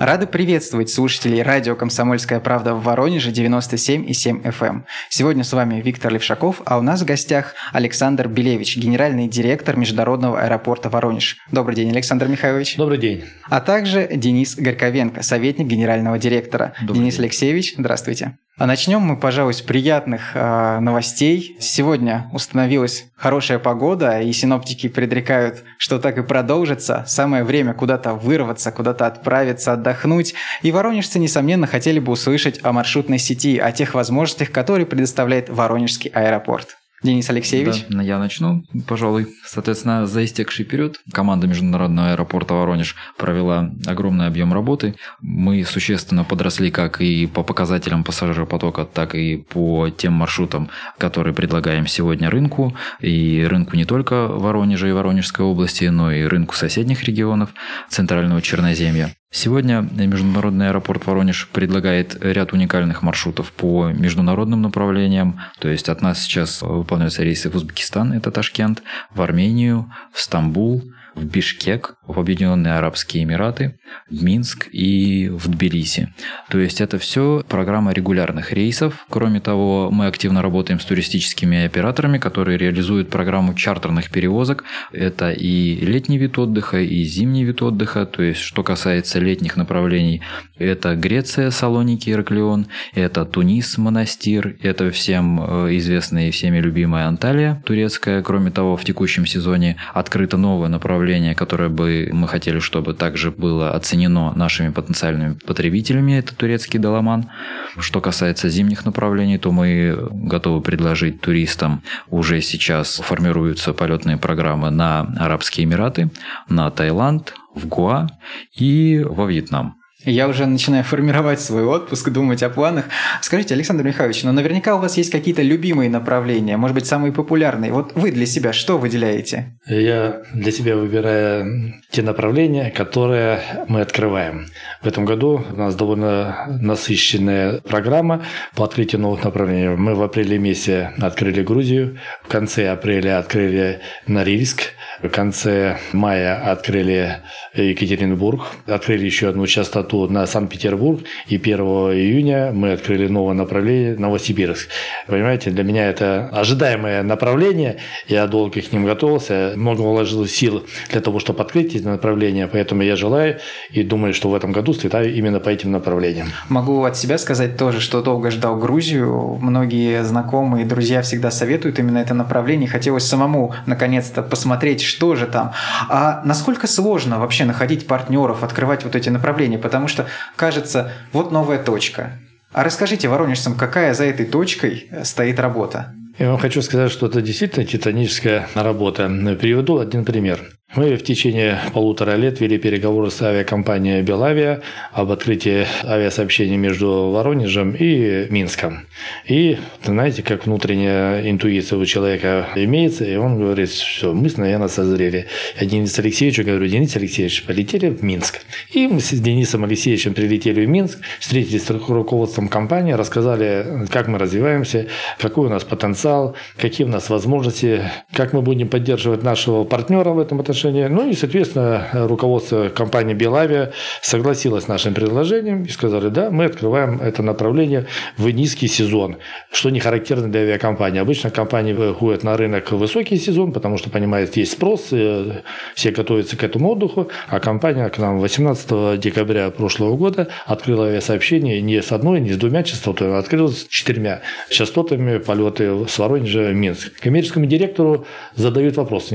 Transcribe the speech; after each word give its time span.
Рады 0.00 0.26
приветствовать 0.26 0.88
слушателей 0.88 1.42
радио 1.42 1.76
«Комсомольская 1.76 2.40
правда» 2.40 2.72
в 2.74 2.82
Воронеже 2.82 3.32
97,7 3.32 4.44
FM. 4.44 4.66
Эм. 4.66 4.86
Сегодня 5.10 5.44
с 5.44 5.52
вами 5.52 5.82
Виктор 5.82 6.10
Левшаков, 6.10 6.62
а 6.64 6.78
у 6.78 6.80
нас 6.80 7.02
в 7.02 7.04
гостях 7.04 7.54
Александр 7.74 8.26
Белевич, 8.26 8.78
генеральный 8.78 9.28
директор 9.28 9.76
Международного 9.76 10.40
аэропорта 10.40 10.88
Воронеж. 10.88 11.36
Добрый 11.52 11.76
день, 11.76 11.90
Александр 11.90 12.28
Михайлович. 12.28 12.78
Добрый 12.78 12.96
день. 12.96 13.24
А 13.50 13.60
также 13.60 14.08
Денис 14.10 14.56
Горьковенко, 14.56 15.22
советник 15.22 15.66
генерального 15.66 16.18
директора. 16.18 16.72
Добрый 16.80 17.02
Денис 17.02 17.16
день. 17.16 17.24
Алексеевич, 17.24 17.74
здравствуйте. 17.76 18.38
А 18.60 18.66
начнем 18.66 19.00
мы, 19.00 19.16
пожалуй, 19.16 19.54
с 19.54 19.62
приятных 19.62 20.32
э, 20.36 20.80
новостей. 20.80 21.56
Сегодня 21.60 22.28
установилась 22.34 23.06
хорошая 23.16 23.58
погода, 23.58 24.20
и 24.20 24.30
синоптики 24.34 24.86
предрекают, 24.86 25.64
что 25.78 25.98
так 25.98 26.18
и 26.18 26.22
продолжится. 26.22 27.04
Самое 27.06 27.42
время 27.42 27.72
куда-то 27.72 28.12
вырваться, 28.12 28.70
куда-то 28.70 29.06
отправиться, 29.06 29.72
отдохнуть. 29.72 30.34
И 30.60 30.72
воронежцы, 30.72 31.18
несомненно, 31.18 31.66
хотели 31.66 32.00
бы 32.00 32.12
услышать 32.12 32.60
о 32.62 32.72
маршрутной 32.72 33.18
сети, 33.18 33.56
о 33.56 33.72
тех 33.72 33.94
возможностях, 33.94 34.52
которые 34.52 34.84
предоставляет 34.84 35.48
Воронежский 35.48 36.10
аэропорт. 36.10 36.76
Денис 37.02 37.30
Алексеевич. 37.30 37.86
Да, 37.88 38.02
я 38.02 38.18
начну, 38.18 38.64
пожалуй. 38.86 39.28
Соответственно, 39.46 40.06
за 40.06 40.24
истекший 40.24 40.66
период 40.66 41.00
команда 41.12 41.46
Международного 41.46 42.12
аэропорта 42.12 42.54
Воронеж 42.54 42.94
провела 43.16 43.70
огромный 43.86 44.26
объем 44.26 44.52
работы. 44.52 44.94
Мы 45.20 45.64
существенно 45.64 46.24
подросли 46.24 46.70
как 46.70 47.00
и 47.00 47.26
по 47.26 47.42
показателям 47.42 48.04
пассажиропотока, 48.04 48.84
так 48.84 49.14
и 49.14 49.38
по 49.38 49.88
тем 49.88 50.12
маршрутам, 50.12 50.68
которые 50.98 51.32
предлагаем 51.32 51.86
сегодня 51.86 52.28
рынку. 52.28 52.76
И 53.00 53.46
рынку 53.48 53.76
не 53.76 53.86
только 53.86 54.26
Воронежа 54.26 54.88
и 54.88 54.92
Воронежской 54.92 55.44
области, 55.44 55.84
но 55.84 56.12
и 56.12 56.24
рынку 56.24 56.54
соседних 56.54 57.04
регионов 57.04 57.50
Центрального 57.88 58.42
Черноземья. 58.42 59.14
Сегодня 59.32 59.88
Международный 59.92 60.70
аэропорт 60.70 61.06
Воронеж 61.06 61.48
предлагает 61.52 62.16
ряд 62.20 62.52
уникальных 62.52 63.02
маршрутов 63.02 63.52
по 63.52 63.90
международным 63.90 64.60
направлениям. 64.60 65.40
То 65.60 65.68
есть 65.68 65.88
от 65.88 66.02
нас 66.02 66.20
сейчас 66.20 66.62
выполняются 66.62 67.22
рейсы 67.22 67.48
в 67.48 67.54
Узбекистан, 67.54 68.12
это 68.12 68.32
Ташкент, 68.32 68.82
в 69.14 69.22
Армению, 69.22 69.92
в 70.12 70.20
Стамбул, 70.20 70.82
в 71.14 71.24
Бишкек, 71.24 71.96
в 72.06 72.18
Объединенные 72.18 72.74
Арабские 72.74 73.24
Эмираты, 73.24 73.78
в 74.08 74.22
Минск 74.22 74.68
и 74.72 75.28
в 75.28 75.48
Тбилиси. 75.48 76.12
То 76.48 76.58
есть 76.58 76.80
это 76.80 76.98
все 76.98 77.44
программа 77.48 77.92
регулярных 77.92 78.52
рейсов. 78.52 79.06
Кроме 79.08 79.40
того, 79.40 79.90
мы 79.90 80.06
активно 80.06 80.42
работаем 80.42 80.80
с 80.80 80.84
туристическими 80.84 81.64
операторами, 81.64 82.18
которые 82.18 82.58
реализуют 82.58 83.10
программу 83.10 83.54
чартерных 83.54 84.10
перевозок. 84.10 84.64
Это 84.92 85.30
и 85.30 85.76
летний 85.76 86.18
вид 86.18 86.38
отдыха, 86.38 86.80
и 86.80 87.02
зимний 87.04 87.44
вид 87.44 87.62
отдыха. 87.62 88.06
То 88.06 88.22
есть, 88.22 88.40
что 88.40 88.62
касается 88.62 89.18
летних 89.18 89.56
направлений, 89.56 90.22
это 90.58 90.94
Греция, 90.94 91.50
Салоники, 91.50 92.10
Ираклион, 92.10 92.66
это 92.94 93.24
Тунис, 93.24 93.78
Монастир, 93.78 94.56
это 94.62 94.90
всем 94.90 95.40
э, 95.40 95.76
известная 95.76 96.28
и 96.28 96.30
всеми 96.30 96.58
любимая 96.58 97.06
Анталия 97.06 97.62
турецкая. 97.64 98.22
Кроме 98.22 98.50
того, 98.50 98.76
в 98.76 98.84
текущем 98.84 99.26
сезоне 99.26 99.76
открыто 99.94 100.36
новое 100.36 100.68
направление, 100.68 100.99
которое 101.34 101.68
бы 101.68 102.08
мы 102.12 102.28
хотели, 102.28 102.58
чтобы 102.58 102.94
также 102.94 103.30
было 103.30 103.74
оценено 103.74 104.32
нашими 104.34 104.70
потенциальными 104.70 105.34
потребителями, 105.46 106.18
это 106.18 106.34
турецкий 106.34 106.78
Даламан. 106.78 107.30
Что 107.78 108.00
касается 108.00 108.48
зимних 108.48 108.84
направлений, 108.84 109.38
то 109.38 109.52
мы 109.52 109.96
готовы 110.10 110.60
предложить 110.60 111.20
туристам, 111.20 111.82
уже 112.08 112.40
сейчас 112.40 112.96
формируются 112.96 113.72
полетные 113.72 114.16
программы 114.16 114.70
на 114.70 115.00
Арабские 115.18 115.64
Эмираты, 115.64 116.10
на 116.48 116.70
Таиланд, 116.70 117.34
в 117.54 117.66
Гуа 117.66 118.08
и 118.56 119.04
во 119.08 119.26
Вьетнам. 119.26 119.79
Я 120.04 120.28
уже 120.28 120.46
начинаю 120.46 120.82
формировать 120.82 121.40
свой 121.40 121.64
отпуск, 121.64 122.08
думать 122.08 122.42
о 122.42 122.48
планах. 122.48 122.86
Скажите, 123.20 123.54
Александр 123.54 123.84
Михайлович, 123.84 124.22
но 124.22 124.32
наверняка 124.32 124.74
у 124.74 124.78
вас 124.78 124.96
есть 124.96 125.10
какие-то 125.10 125.42
любимые 125.42 125.90
направления, 125.90 126.56
может 126.56 126.74
быть, 126.74 126.86
самые 126.86 127.12
популярные. 127.12 127.70
Вот 127.70 127.92
вы 127.94 128.10
для 128.10 128.24
себя 128.24 128.54
что 128.54 128.78
выделяете? 128.78 129.58
Я 129.66 130.22
для 130.32 130.52
себя 130.52 130.76
выбираю 130.76 131.74
те 131.90 132.00
направления, 132.00 132.70
которые 132.70 133.40
мы 133.68 133.82
открываем. 133.82 134.46
В 134.80 134.86
этом 134.86 135.04
году 135.04 135.44
у 135.52 135.56
нас 135.56 135.74
довольно 135.74 136.46
насыщенная 136.48 137.60
программа 137.60 138.24
по 138.54 138.64
открытию 138.64 139.02
новых 139.02 139.22
направлений. 139.22 139.76
Мы 139.76 139.94
в 139.94 140.02
апреле 140.02 140.38
месяце 140.38 140.92
открыли 140.98 141.42
Грузию, 141.42 141.98
в 142.22 142.28
конце 142.28 142.70
апреля 142.70 143.18
открыли 143.18 143.80
Норильск, 144.06 144.62
в 145.02 145.08
конце 145.08 145.78
мая 145.92 146.50
открыли 146.50 147.18
Екатеринбург, 147.54 148.42
открыли 148.66 149.04
еще 149.04 149.28
одну 149.28 149.46
частоту 149.46 150.08
на 150.08 150.26
Санкт-Петербург, 150.26 151.00
и 151.28 151.36
1 151.36 151.60
июня 151.60 152.52
мы 152.52 152.72
открыли 152.72 153.08
новое 153.08 153.34
направление 153.34 153.96
Новосибирск. 153.96 154.68
Понимаете, 155.06 155.50
для 155.50 155.64
меня 155.64 155.88
это 155.88 156.28
ожидаемое 156.32 157.02
направление, 157.02 157.78
я 158.08 158.26
долго 158.26 158.60
к 158.60 158.72
ним 158.72 158.84
готовился, 158.84 159.52
много 159.56 159.82
вложил 159.82 160.26
сил 160.26 160.66
для 160.90 161.00
того, 161.00 161.18
чтобы 161.18 161.42
открыть 161.42 161.74
эти 161.74 161.84
направления, 161.84 162.46
поэтому 162.46 162.82
я 162.82 162.96
желаю 162.96 163.38
и 163.70 163.82
думаю, 163.82 164.14
что 164.14 164.28
в 164.28 164.34
этом 164.34 164.52
году 164.52 164.72
слетаю 164.74 165.14
именно 165.14 165.40
по 165.40 165.48
этим 165.48 165.70
направлениям. 165.70 166.28
Могу 166.48 166.84
от 166.84 166.96
себя 166.96 167.18
сказать 167.18 167.56
тоже, 167.56 167.80
что 167.80 168.02
долго 168.02 168.30
ждал 168.30 168.56
Грузию. 168.56 169.38
Многие 169.40 170.04
знакомые, 170.04 170.66
друзья 170.66 171.02
всегда 171.02 171.30
советуют 171.30 171.78
именно 171.78 171.98
это 171.98 172.14
направление. 172.14 172.68
Хотелось 172.68 173.04
самому 173.04 173.54
наконец-то 173.66 174.22
посмотреть, 174.22 174.80
что 174.90 175.14
же 175.16 175.26
там. 175.26 175.52
А 175.88 176.20
насколько 176.24 176.66
сложно 176.66 177.18
вообще 177.18 177.44
находить 177.44 177.86
партнеров, 177.86 178.42
открывать 178.42 178.84
вот 178.84 178.94
эти 178.94 179.08
направления? 179.08 179.58
Потому 179.58 179.88
что 179.88 180.06
кажется, 180.36 180.92
вот 181.12 181.32
новая 181.32 181.58
точка. 181.58 182.18
А 182.52 182.64
расскажите 182.64 183.08
воронежцам, 183.08 183.54
какая 183.54 183.94
за 183.94 184.04
этой 184.04 184.26
точкой 184.26 184.90
стоит 185.04 185.38
работа? 185.40 185.94
Я 186.18 186.30
вам 186.30 186.38
хочу 186.38 186.60
сказать, 186.60 186.90
что 186.92 187.06
это 187.06 187.22
действительно 187.22 187.64
титаническая 187.64 188.48
работа. 188.54 189.08
Приведу 189.40 189.78
один 189.78 190.04
пример. 190.04 190.40
Мы 190.76 190.94
в 190.94 191.02
течение 191.02 191.58
полутора 191.72 192.14
лет 192.14 192.38
вели 192.38 192.56
переговоры 192.56 193.10
с 193.10 193.20
авиакомпанией 193.20 194.02
«Белавиа» 194.02 194.60
об 194.92 195.10
открытии 195.10 195.66
авиасообщения 195.84 196.56
между 196.56 197.10
Воронежем 197.10 197.72
и 197.72 198.28
Минском. 198.30 198.86
И, 199.26 199.58
знаете, 199.82 200.22
как 200.22 200.46
внутренняя 200.46 201.28
интуиция 201.28 201.76
у 201.76 201.84
человека 201.84 202.46
имеется, 202.54 203.04
и 203.04 203.16
он 203.16 203.40
говорит, 203.40 203.68
все, 203.68 204.12
мы, 204.12 204.30
наверное, 204.36 204.68
созрели. 204.68 205.26
Я 205.58 205.66
Денису 205.66 206.02
Алексеевичу 206.02 206.44
говорю, 206.44 206.64
Денис 206.68 206.94
Алексеевич, 206.94 207.42
полетели 207.42 207.88
в 207.88 208.04
Минск. 208.04 208.38
И 208.72 208.86
мы 208.86 209.00
с 209.00 209.10
Денисом 209.10 209.64
Алексеевичем 209.64 210.14
прилетели 210.14 210.64
в 210.64 210.68
Минск, 210.68 211.00
встретились 211.18 211.64
с 211.64 211.70
руководством 211.70 212.46
компании, 212.46 212.92
рассказали, 212.92 213.88
как 213.90 214.06
мы 214.06 214.18
развиваемся, 214.18 214.86
какой 215.18 215.48
у 215.48 215.50
нас 215.50 215.64
потенциал, 215.64 216.36
какие 216.56 216.86
у 216.86 216.90
нас 216.90 217.10
возможности, 217.10 217.90
как 218.12 218.32
мы 218.32 218.40
будем 218.40 218.68
поддерживать 218.68 219.24
нашего 219.24 219.64
партнера 219.64 220.10
в 220.10 220.20
этом 220.20 220.38
отношении. 220.38 220.59
Ну 220.68 221.08
и, 221.08 221.14
соответственно, 221.14 221.88
руководство 221.92 222.68
компании 222.68 223.14
«Белавия» 223.14 223.72
согласилось 224.02 224.64
с 224.64 224.68
нашим 224.68 224.94
предложением 224.94 225.64
и 225.64 225.68
сказали, 225.68 226.08
да, 226.08 226.30
мы 226.30 226.44
открываем 226.44 227.00
это 227.00 227.22
направление 227.22 227.86
в 228.16 228.28
низкий 228.30 228.68
сезон, 228.68 229.16
что 229.50 229.70
не 229.70 229.80
характерно 229.80 230.30
для 230.30 230.40
авиакомпании. 230.40 231.00
Обычно 231.00 231.30
компании 231.30 231.72
выходят 231.72 232.24
на 232.24 232.36
рынок 232.36 232.72
в 232.72 232.78
высокий 232.78 233.16
сезон, 233.16 233.52
потому 233.52 233.78
что, 233.78 233.90
понимают, 233.90 234.36
есть 234.36 234.52
спрос, 234.52 234.88
э, 234.92 235.42
все 235.74 235.90
готовятся 235.90 236.36
к 236.36 236.44
этому 236.44 236.70
отдыху, 236.70 237.08
а 237.28 237.40
компания 237.40 237.88
к 237.88 237.98
нам 237.98 238.18
18 238.18 238.98
декабря 238.98 239.50
прошлого 239.50 239.96
года 239.96 240.28
открыла 240.46 240.86
авиасообщение 240.86 241.60
не 241.60 241.82
с 241.82 241.92
одной, 241.92 242.20
не 242.20 242.32
с 242.32 242.36
двумя 242.36 242.62
частотами, 242.62 243.14
а 243.14 243.18
открыла 243.18 243.48
с 243.48 243.66
четырьмя 243.68 244.20
частотами 244.50 245.18
полеты 245.18 245.86
с 245.88 245.98
Воронежа 245.98 246.50
в 246.50 246.54
Минск. 246.54 247.00
Коммерческому 247.00 247.46
директору 247.46 248.06
задают 248.34 248.76
вопрос, 248.76 249.10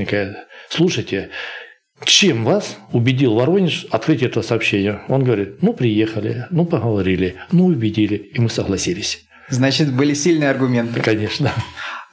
слушайте, 0.68 1.30
чем 2.04 2.44
вас 2.44 2.76
убедил 2.92 3.34
Воронеж 3.34 3.86
открыть 3.90 4.22
это 4.22 4.42
сообщение? 4.42 5.00
Он 5.08 5.24
говорит, 5.24 5.62
ну, 5.62 5.72
приехали, 5.72 6.46
ну, 6.50 6.66
поговорили, 6.66 7.36
ну, 7.52 7.66
убедили, 7.66 8.16
и 8.16 8.40
мы 8.40 8.50
согласились. 8.50 9.24
Значит, 9.48 9.92
были 9.92 10.14
сильные 10.14 10.50
аргументы. 10.50 11.00
Конечно. 11.00 11.52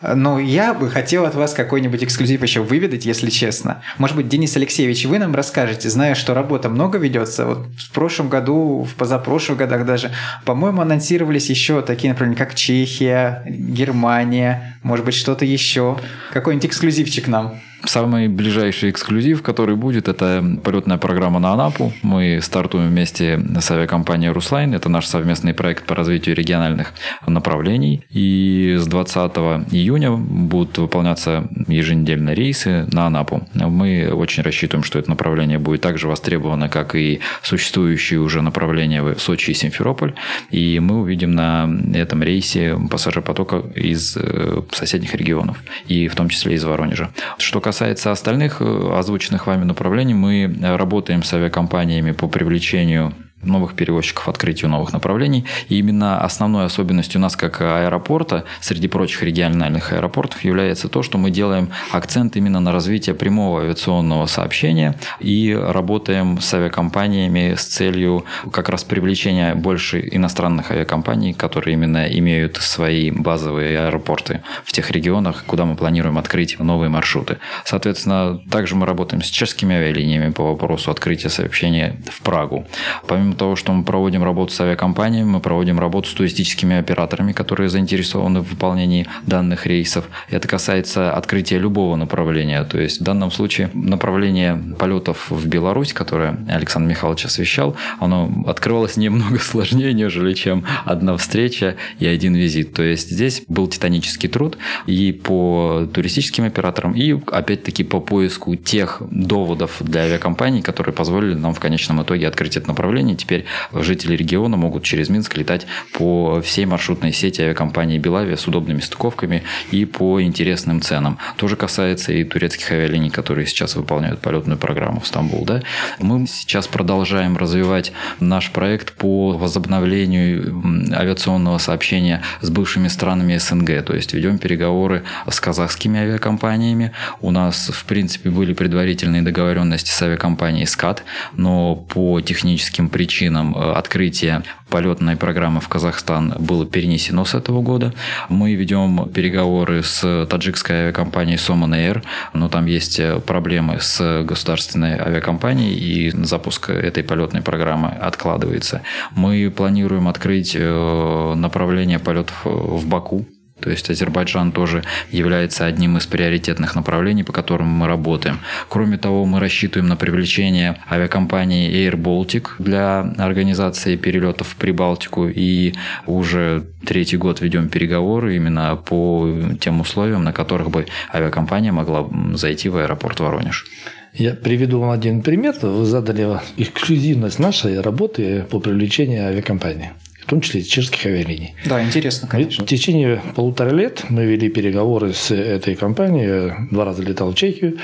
Но 0.02 0.38
я 0.38 0.74
бы 0.74 0.90
хотел 0.90 1.26
от 1.26 1.34
вас 1.34 1.54
какой-нибудь 1.54 2.04
эксклюзив 2.04 2.44
еще 2.44 2.62
выведать, 2.62 3.06
если 3.06 3.30
честно. 3.30 3.82
Может 3.98 4.18
быть, 4.18 4.28
Денис 4.28 4.56
Алексеевич, 4.58 5.06
вы 5.06 5.18
нам 5.18 5.34
расскажете, 5.34 5.90
зная, 5.90 6.14
что 6.14 6.34
работа 6.34 6.70
много 6.70 6.98
ведется. 6.98 7.46
Вот 7.46 7.68
в 7.78 7.92
прошлом 7.92 8.28
году, 8.28 8.84
в 8.84 8.96
позапрошлых 8.96 9.58
годах 9.58 9.86
даже, 9.86 10.12
по-моему, 10.46 10.82
анонсировались 10.82 11.50
еще 11.50 11.82
такие 11.82 12.12
направления, 12.12 12.38
как 12.38 12.54
Чехия, 12.54 13.44
Германия, 13.48 14.78
может 14.84 15.06
быть, 15.06 15.16
что-то 15.16 15.46
еще. 15.46 15.98
Какой-нибудь 16.34 16.66
эксклюзивчик 16.66 17.28
нам. 17.28 17.62
Самый 17.86 18.30
ближайший 18.30 18.92
эксклюзив, 18.92 19.42
который 19.42 19.76
будет, 19.76 20.08
это 20.08 20.44
полетная 20.64 20.98
программа 20.98 21.40
на 21.40 21.52
Анапу. 21.52 21.92
Мы 22.02 22.40
стартуем 22.42 22.88
вместе 22.88 23.38
с 23.60 23.72
авиакомпанией 23.72 24.32
«Руслайн». 24.32 24.74
Это 24.74 24.88
наш 24.88 25.06
совместный 25.06 25.54
проект 25.54 25.86
по 25.86 25.94
развитию 25.94 26.34
региональных 26.34 26.94
направлений. 27.28 28.02
И 28.10 28.78
с 28.80 28.88
20 28.88 29.36
июня 29.74 30.12
будут 30.12 30.78
выполняться 30.78 31.50
еженедельные 31.68 32.36
рейсы 32.36 32.88
на 32.94 33.08
Анапу. 33.08 33.46
Мы 33.54 34.10
очень 34.14 34.44
рассчитываем, 34.44 34.86
что 34.86 34.98
это 34.98 35.10
направление 35.10 35.60
будет 35.60 35.82
также 35.82 36.08
востребовано, 36.08 36.70
как 36.70 36.96
и 36.96 37.20
существующие 37.42 38.22
уже 38.22 38.42
направления 38.42 39.04
в 39.04 39.20
Сочи 39.20 39.52
и 39.52 39.54
Симферополь. 39.54 40.14
И 40.52 40.80
мы 40.80 41.02
увидим 41.02 41.32
на 41.32 41.70
этом 41.94 42.24
рейсе 42.24 42.78
пассажиропотока 42.90 43.58
из 43.76 44.16
э, 44.16 44.62
соседних 44.72 45.14
регионов, 45.16 45.58
и 45.90 46.08
в 46.08 46.16
том 46.16 46.30
числе 46.30 46.56
из 46.56 46.64
Воронежа. 46.64 47.10
Что 47.38 47.60
касается 47.60 47.73
остальных 47.82 48.62
э, 48.62 48.94
озвученных 48.96 49.48
вами 49.48 49.64
направлений, 49.64 50.14
мы 50.14 50.56
работаем 50.62 51.24
с 51.24 51.34
авиакомпаниями 51.34 52.12
по 52.12 52.28
привлечению 52.28 53.14
новых 53.44 53.76
перевозчиков, 53.76 54.28
открытию 54.30 54.70
новых 54.72 54.94
направлений. 54.94 55.46
И 55.70 55.78
именно 55.78 56.22
основной 56.22 56.66
особенностью 56.66 57.22
нас 57.22 57.36
как 57.36 57.62
аэропорта, 57.62 58.46
среди 58.62 58.88
прочих 58.88 59.24
региональных 59.24 59.94
аэропортов, 59.94 60.44
является 60.44 60.90
то, 60.90 61.04
что 61.04 61.18
мы 61.18 61.32
делаем 61.32 61.70
акцент 61.92 62.36
именно 62.36 62.60
на 62.60 62.72
развитие 62.72 63.16
прямого 63.16 63.62
авиационного 63.62 64.26
сообщения 64.26 64.96
и 65.20 65.54
работаем 65.54 66.40
с 66.40 66.54
авиакомпаниями 66.54 67.56
с 67.56 67.66
целью 67.66 68.26
как 68.52 68.70
раз 68.70 68.84
привлечения 68.84 69.56
больше 69.56 70.08
иностранных 70.12 70.72
авиакомпаний, 70.72 71.34
которые 71.34 71.74
именно 71.74 72.06
имеют 72.06 72.58
свои 72.58 73.12
базовые 73.12 73.80
аэропорты 73.80 74.42
в 74.64 74.72
тех 74.72 74.92
регионах, 74.92 75.44
куда 75.46 75.66
мы 75.66 75.76
планируем 75.76 76.18
открыть 76.18 76.60
новые 76.60 76.90
маршруты. 76.90 77.38
Соответственно, 77.66 78.40
также 78.50 78.76
мы 78.76 78.86
работаем 78.86 79.22
с 79.22 79.28
чешскими 79.28 79.76
авиалиниями 79.76 80.32
по 80.32 80.52
вопросу 80.52 80.92
открытия 80.92 81.30
сообщения 81.30 81.98
в 82.10 82.22
Прагу. 82.22 82.68
Помимо 83.08 83.33
помимо 83.34 83.36
того, 83.36 83.56
что 83.56 83.74
мы 83.74 83.84
проводим 83.84 84.24
работу 84.24 84.54
с 84.54 84.62
авиакомпаниями, 84.62 85.28
мы 85.28 85.40
проводим 85.40 85.80
работу 85.80 86.10
с 86.10 86.14
туристическими 86.14 86.78
операторами, 86.78 87.34
которые 87.34 87.70
заинтересованы 87.70 88.42
в 88.42 88.50
выполнении 88.50 89.08
данных 89.28 89.66
рейсов. 89.66 90.06
Это 90.30 90.48
касается 90.48 91.12
открытия 91.14 91.60
любого 91.60 91.96
направления. 91.96 92.64
То 92.64 92.80
есть 92.80 93.02
в 93.02 93.04
данном 93.04 93.32
случае 93.32 93.70
направление 93.74 94.62
полетов 94.80 95.30
в 95.30 95.48
Беларусь, 95.48 95.94
которое 95.94 96.38
Александр 96.48 96.90
Михайлович 96.90 97.26
освещал, 97.26 97.76
оно 98.00 98.30
открывалось 98.48 98.98
немного 98.98 99.40
сложнее, 99.52 99.94
нежели 99.94 100.34
чем 100.34 100.64
одна 100.86 101.16
встреча 101.18 101.76
и 102.00 102.08
один 102.08 102.36
визит. 102.36 102.74
То 102.74 102.84
есть 102.84 103.10
здесь 103.10 103.44
был 103.48 103.68
титанический 103.68 104.30
труд 104.30 104.58
и 104.88 105.12
по 105.12 105.88
туристическим 105.94 106.46
операторам, 106.46 106.94
и 106.94 107.14
опять-таки 107.32 107.84
по 107.84 108.00
поиску 108.00 108.56
тех 108.56 109.02
доводов 109.12 109.78
для 109.80 110.02
авиакомпаний, 110.02 110.62
которые 110.62 110.94
позволили 110.94 111.36
нам 111.36 111.54
в 111.54 111.60
конечном 111.60 112.02
итоге 112.02 112.28
открыть 112.28 112.58
это 112.58 112.68
направление 112.68 113.13
теперь 113.16 113.46
жители 113.72 114.16
региона 114.16 114.58
могут 114.58 114.84
через 114.84 115.10
Минск 115.10 115.38
летать 115.38 115.66
по 115.94 116.42
всей 116.42 116.66
маршрутной 116.66 117.14
сети 117.14 117.42
авиакомпании 117.42 117.98
Белавия 117.98 118.36
с 118.36 118.48
удобными 118.48 118.80
стыковками 118.80 119.44
и 119.72 119.86
по 119.86 120.22
интересным 120.22 120.82
ценам. 120.82 121.18
Тоже 121.38 121.56
касается 121.56 122.14
и 122.14 122.24
турецких 122.24 122.72
авиалиний, 122.72 123.10
которые 123.10 123.48
сейчас 123.48 123.76
выполняют 123.76 124.22
полетную 124.22 124.58
программу 124.58 125.00
в 125.00 125.08
Стамбул. 125.08 125.46
Да? 125.46 125.62
Мы 126.00 126.28
сейчас 126.28 126.68
продолжаем 126.68 127.38
развивать 127.38 127.92
наш 128.20 128.52
проект 128.52 128.94
по 128.94 129.32
возобновлению 129.32 130.92
авиационного 130.94 131.58
сообщения 131.58 132.22
с 132.42 132.50
бывшими 132.50 132.88
странами 132.88 133.38
СНГ. 133.38 133.84
То 133.86 133.96
есть 133.96 134.14
ведем 134.14 134.38
переговоры 134.38 135.04
с 135.30 135.40
казахскими 135.40 136.00
авиакомпаниями. 136.00 136.92
У 137.22 137.32
нас, 137.32 137.70
в 137.74 137.86
принципе, 137.86 138.30
были 138.30 138.54
предварительные 138.54 139.22
договоренности 139.22 139.90
с 139.90 140.02
авиакомпанией 140.02 140.68
«Скат», 140.68 141.04
но 141.36 141.76
по 141.76 142.22
техническим 142.22 142.90
причинам 142.90 143.03
причинам 143.04 143.54
э, 143.54 143.74
открытия 143.74 144.44
полетной 144.70 145.18
программы 145.18 145.60
в 145.60 145.68
Казахстан 145.68 146.36
было 146.40 146.66
перенесено 146.66 147.26
с 147.26 147.36
этого 147.36 147.62
года. 147.62 147.94
Мы 148.30 148.56
ведем 148.56 149.10
переговоры 149.10 149.84
с 149.84 150.26
таджикской 150.30 150.76
авиакомпанией 150.84 151.38
Soman 151.38 151.72
Air, 151.72 152.04
но 152.34 152.48
там 152.48 152.66
есть 152.66 153.02
э, 153.02 153.20
проблемы 153.20 153.82
с 153.82 154.24
государственной 154.24 154.98
авиакомпанией, 154.98 155.76
и 155.76 156.12
запуск 156.24 156.70
этой 156.70 157.04
полетной 157.04 157.42
программы 157.42 157.90
откладывается. 157.90 158.84
Мы 159.12 159.52
планируем 159.52 160.08
открыть 160.08 160.56
э, 160.58 161.34
направление 161.36 162.00
полетов 162.00 162.46
в 162.46 162.88
Баку 162.88 163.26
то 163.64 163.70
есть 163.70 163.90
Азербайджан 163.90 164.52
тоже 164.52 164.84
является 165.10 165.66
одним 165.66 165.98
из 165.98 166.06
приоритетных 166.06 166.76
направлений, 166.76 167.24
по 167.24 167.32
которым 167.32 167.68
мы 167.68 167.88
работаем. 167.88 168.40
Кроме 168.68 168.98
того, 168.98 169.26
мы 169.26 169.40
рассчитываем 169.40 169.88
на 169.88 169.96
привлечение 169.96 170.76
авиакомпании 170.92 171.72
Air 171.72 171.96
Baltic 171.96 172.48
для 172.60 173.14
организации 173.18 173.96
перелетов 173.96 174.50
в 174.50 174.56
Прибалтику. 174.58 175.30
И 175.30 175.74
уже 176.06 176.66
третий 176.86 177.16
год 177.16 177.40
ведем 177.40 177.70
переговоры 177.70 178.36
именно 178.36 178.76
по 178.76 179.30
тем 179.62 179.80
условиям, 179.80 180.26
на 180.26 180.34
которых 180.34 180.70
бы 180.70 180.86
авиакомпания 181.14 181.72
могла 181.72 182.10
зайти 182.34 182.68
в 182.68 182.76
аэропорт 182.76 183.22
Воронеж. 183.22 183.66
Я 184.14 184.34
приведу 184.34 184.80
вам 184.82 184.92
один 184.92 185.22
пример. 185.22 185.56
Вы 185.62 185.86
задали 185.86 186.28
эксклюзивность 186.58 187.40
нашей 187.40 187.80
работы 187.80 188.46
по 188.50 188.60
привлечению 188.60 189.26
авиакомпании 189.26 189.92
в 190.24 190.30
том 190.30 190.40
числе 190.40 190.64
чешских 190.64 191.06
авиалиний. 191.06 191.54
Да, 191.66 191.84
интересно, 191.84 192.28
конечно. 192.30 192.64
В 192.64 192.68
течение 192.68 193.22
полутора 193.36 193.72
лет 193.72 194.06
мы 194.10 194.24
вели 194.26 194.50
переговоры 194.50 195.14
с 195.14 195.32
этой 195.32 195.76
компанией, 195.76 196.54
два 196.72 196.86
раза 196.86 197.04
летал 197.04 197.32
в 197.32 197.36
Чехию. 197.36 197.78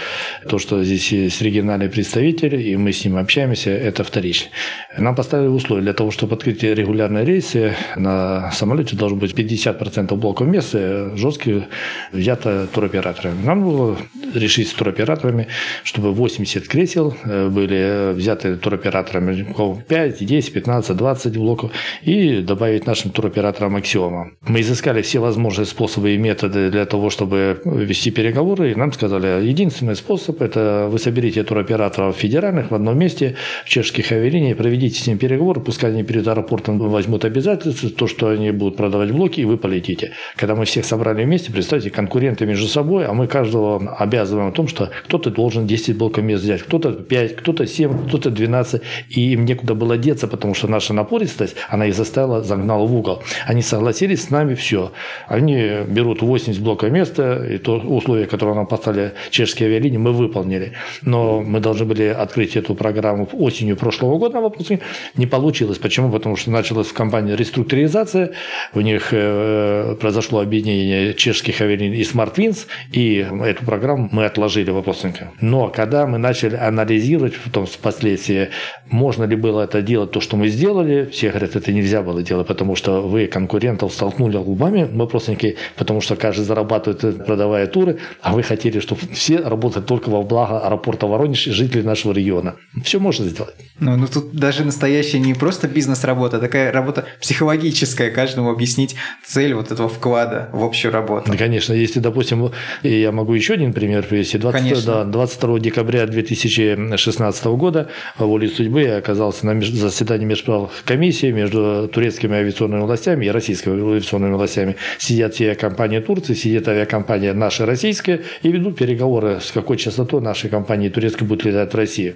То, 0.48 0.58
что 0.58 0.82
здесь 0.84 1.12
есть 1.12 1.42
региональный 1.42 1.90
представитель, 1.90 2.56
и 2.56 2.78
мы 2.78 2.94
с 2.94 3.04
ним 3.04 3.18
общаемся, 3.18 3.72
это 3.72 4.06
вторично. 4.06 4.50
Нам 4.98 5.16
поставили 5.16 5.48
условия 5.48 5.82
для 5.82 5.94
того, 5.94 6.12
чтобы 6.12 6.36
открыть 6.36 6.64
регулярные 6.64 7.26
рейсы, 7.26 7.76
на 7.98 8.52
самолете 8.52 8.96
должно 8.96 9.18
быть 9.18 9.34
50% 9.34 10.16
блоков 10.16 10.48
места, 10.48 11.12
жесткие 11.18 11.68
взято 12.14 12.68
туроператорами. 12.74 13.44
Нам 13.44 13.64
было 13.64 13.98
решить 14.34 14.70
с 14.70 14.74
туроператорами, 14.74 15.48
чтобы 15.84 16.14
80 16.14 16.68
кресел 16.68 17.16
э, 17.26 17.50
были 17.50 18.14
взяты 18.14 18.56
туроператорами, 18.56 19.54
5, 19.88 20.26
10, 20.26 20.54
15, 20.54 20.96
20 20.96 21.38
блоков, 21.38 21.72
и 22.04 22.29
добавить 22.38 22.86
нашим 22.86 23.12
туроператорам 23.12 23.76
аксиома. 23.76 24.32
Мы 24.42 24.62
изыскали 24.62 25.02
все 25.02 25.20
возможные 25.20 25.66
способы 25.66 26.14
и 26.14 26.18
методы 26.18 26.70
для 26.70 26.86
того, 26.86 27.10
чтобы 27.10 27.62
вести 27.66 28.12
переговоры, 28.12 28.72
и 28.72 28.76
нам 28.76 28.94
сказали, 28.94 29.46
единственный 29.46 29.96
способ– 29.96 30.42
это 30.44 30.88
вы 30.90 31.00
соберите 31.00 31.44
туроператоров 31.44 32.16
федеральных 32.16 32.72
в 32.72 32.76
одном 32.76 32.98
месте, 32.98 33.36
в 33.66 33.70
чешских 33.70 34.12
авиалиниях, 34.12 34.58
проведите 34.58 35.02
с 35.02 35.08
ними 35.08 35.18
переговоры, 35.18 35.62
пускай 35.62 35.92
они 35.92 36.04
перед 36.04 36.28
аэропортом 36.28 36.78
возьмут 36.80 37.26
обязательства, 37.26 37.90
то, 37.90 38.08
что 38.08 38.30
они 38.30 38.52
будут 38.52 38.78
продавать 38.78 39.12
блоки, 39.12 39.42
и 39.42 39.46
вы 39.46 39.58
полетите. 39.58 40.12
Когда 40.36 40.56
мы 40.56 40.66
всех 40.66 40.86
собрали 40.86 41.24
вместе, 41.24 41.52
представьте, 41.52 41.90
конкуренты 41.90 42.46
между 42.46 42.68
собой, 42.68 43.06
а 43.06 43.14
мы 43.14 43.28
каждого 43.28 43.96
обязываем 43.98 44.50
о 44.50 44.52
том, 44.52 44.68
что 44.68 44.90
кто-то 45.06 45.32
должен 45.32 45.68
10 45.68 45.98
блоков 45.98 46.24
мест 46.24 46.44
взять, 46.44 46.62
кто-то 46.62 46.92
5, 46.92 47.36
кто-то 47.38 47.66
7, 47.66 48.08
кто-то 48.08 48.30
12, 48.30 48.82
и 49.10 49.34
им 49.34 49.46
некуда 49.46 49.76
было 49.76 49.98
деться, 49.98 50.28
потому 50.28 50.54
что 50.54 50.68
наша 50.68 50.94
напористость, 50.94 51.56
она 51.70 51.88
их 51.88 51.96
заставила 51.96 52.19
заставила, 52.20 52.44
загнала 52.44 52.86
в 52.86 52.96
угол. 52.96 53.24
Они 53.46 53.62
согласились 53.62 54.24
с 54.24 54.30
нами, 54.30 54.56
все. 54.56 54.92
Они 55.28 55.84
берут 55.88 56.22
80 56.22 56.62
блоков 56.62 56.92
места, 56.92 57.46
и 57.46 57.58
то 57.58 57.78
условие, 57.78 58.26
которое 58.26 58.56
нам 58.56 58.68
поставили 58.68 59.14
чешские 59.30 59.70
авиалинии, 59.70 59.98
мы 59.98 60.12
выполнили. 60.12 60.74
Но 61.02 61.42
мы 61.42 61.60
должны 61.60 61.86
были 61.86 62.04
открыть 62.04 62.56
эту 62.56 62.76
программу 62.76 63.28
осенью 63.34 63.76
прошлого 63.76 64.18
года 64.18 64.36
на 64.36 64.42
выпуске. 64.42 64.80
Не 65.16 65.28
получилось. 65.28 65.78
Почему? 65.78 66.12
Потому 66.12 66.36
что 66.36 66.52
началась 66.52 66.88
в 66.88 66.94
компании 66.94 67.36
реструктуризация, 67.36 68.32
у 68.74 68.82
них 68.82 69.10
э, 69.12 69.96
произошло 70.00 70.40
объединение 70.40 71.14
чешских 71.14 71.62
авиалиний 71.62 72.00
и 72.00 72.04
SmartWins, 72.04 72.68
и 72.92 73.28
эту 73.46 73.66
программу 73.66 74.10
мы 74.12 74.26
отложили 74.26 74.72
вопросника. 74.72 75.32
Но 75.42 75.70
когда 75.70 76.08
мы 76.08 76.18
начали 76.18 76.56
анализировать 76.56 77.34
потом 77.46 77.66
впоследствии, 77.66 78.50
можно 78.90 79.26
ли 79.26 79.36
было 79.36 79.62
это 79.62 79.82
делать, 79.82 80.12
то, 80.12 80.22
что 80.22 80.38
мы 80.38 80.48
сделали, 80.48 81.08
все 81.12 81.30
говорят, 81.30 81.56
это 81.56 81.72
нельзя 81.72 82.02
было 82.02 82.09
делать, 82.24 82.48
потому 82.48 82.76
что 82.76 83.02
вы 83.02 83.28
конкурентов 83.28 83.94
столкнули 83.94 84.38
лбами, 84.38 84.88
вопросники, 84.92 85.58
потому 85.76 86.02
что 86.02 86.16
каждый 86.16 86.46
зарабатывает, 86.46 87.26
продавая 87.26 87.68
туры, 87.68 88.00
а 88.22 88.34
вы 88.34 88.44
хотели, 88.44 88.80
чтобы 88.80 89.02
все 89.14 89.38
работали 89.38 89.84
только 89.84 90.10
во 90.10 90.24
благо 90.24 90.60
аэропорта 90.60 91.08
Воронеж 91.08 91.48
и 91.48 91.52
жителей 91.52 91.84
нашего 91.84 92.14
региона. 92.14 92.56
Все 92.84 93.00
можно 93.00 93.26
сделать. 93.26 93.56
Ну, 93.80 93.96
ну 93.96 94.08
тут 94.08 94.34
даже 94.34 94.66
настоящая 94.66 95.20
не 95.20 95.34
просто 95.34 95.68
бизнес-работа, 95.68 96.38
а 96.38 96.40
такая 96.40 96.72
работа 96.72 97.06
психологическая, 97.22 98.12
каждому 98.12 98.50
объяснить 98.50 98.96
цель 99.26 99.54
вот 99.54 99.72
этого 99.72 99.90
вклада 99.90 100.50
в 100.52 100.64
общую 100.64 100.92
работу. 100.92 101.32
Да, 101.32 101.38
конечно, 101.38 101.74
если, 101.74 102.00
допустим, 102.00 102.52
я 102.84 103.12
могу 103.12 103.34
еще 103.34 103.54
один 103.54 103.74
пример 103.74 104.04
привести. 104.04 104.38
20, 104.38 104.86
да, 104.86 105.04
22 105.04 105.60
декабря 105.60 106.06
2016 106.06 107.46
года 107.46 107.90
волей 108.18 108.48
судьбы 108.48 108.82
я 108.82 108.98
оказался 108.98 109.46
на 109.46 109.60
заседании 109.62 110.26
межправ 110.26 110.72
комиссии 110.86 111.32
между 111.32 111.90
турецкими 112.00 112.38
авиационными 112.38 112.84
властями 112.84 113.26
и 113.26 113.30
российскими 113.30 113.74
авиационными 113.74 114.36
властями. 114.36 114.78
Сидят 115.00 115.34
все 115.34 115.48
авиакомпании 115.48 116.00
Турции, 116.00 116.34
сидит 116.34 116.66
авиакомпания 116.66 117.34
наша 117.34 117.66
российская 117.66 118.22
и 118.42 118.52
ведут 118.52 118.78
переговоры, 118.78 119.40
с 119.42 119.52
какой 119.52 119.76
частотой 119.76 120.22
нашей 120.22 120.50
компании 120.50 120.88
турецкой 120.88 121.26
будет 121.26 121.44
летать 121.44 121.74
в 121.74 121.76
Россию. 121.76 122.16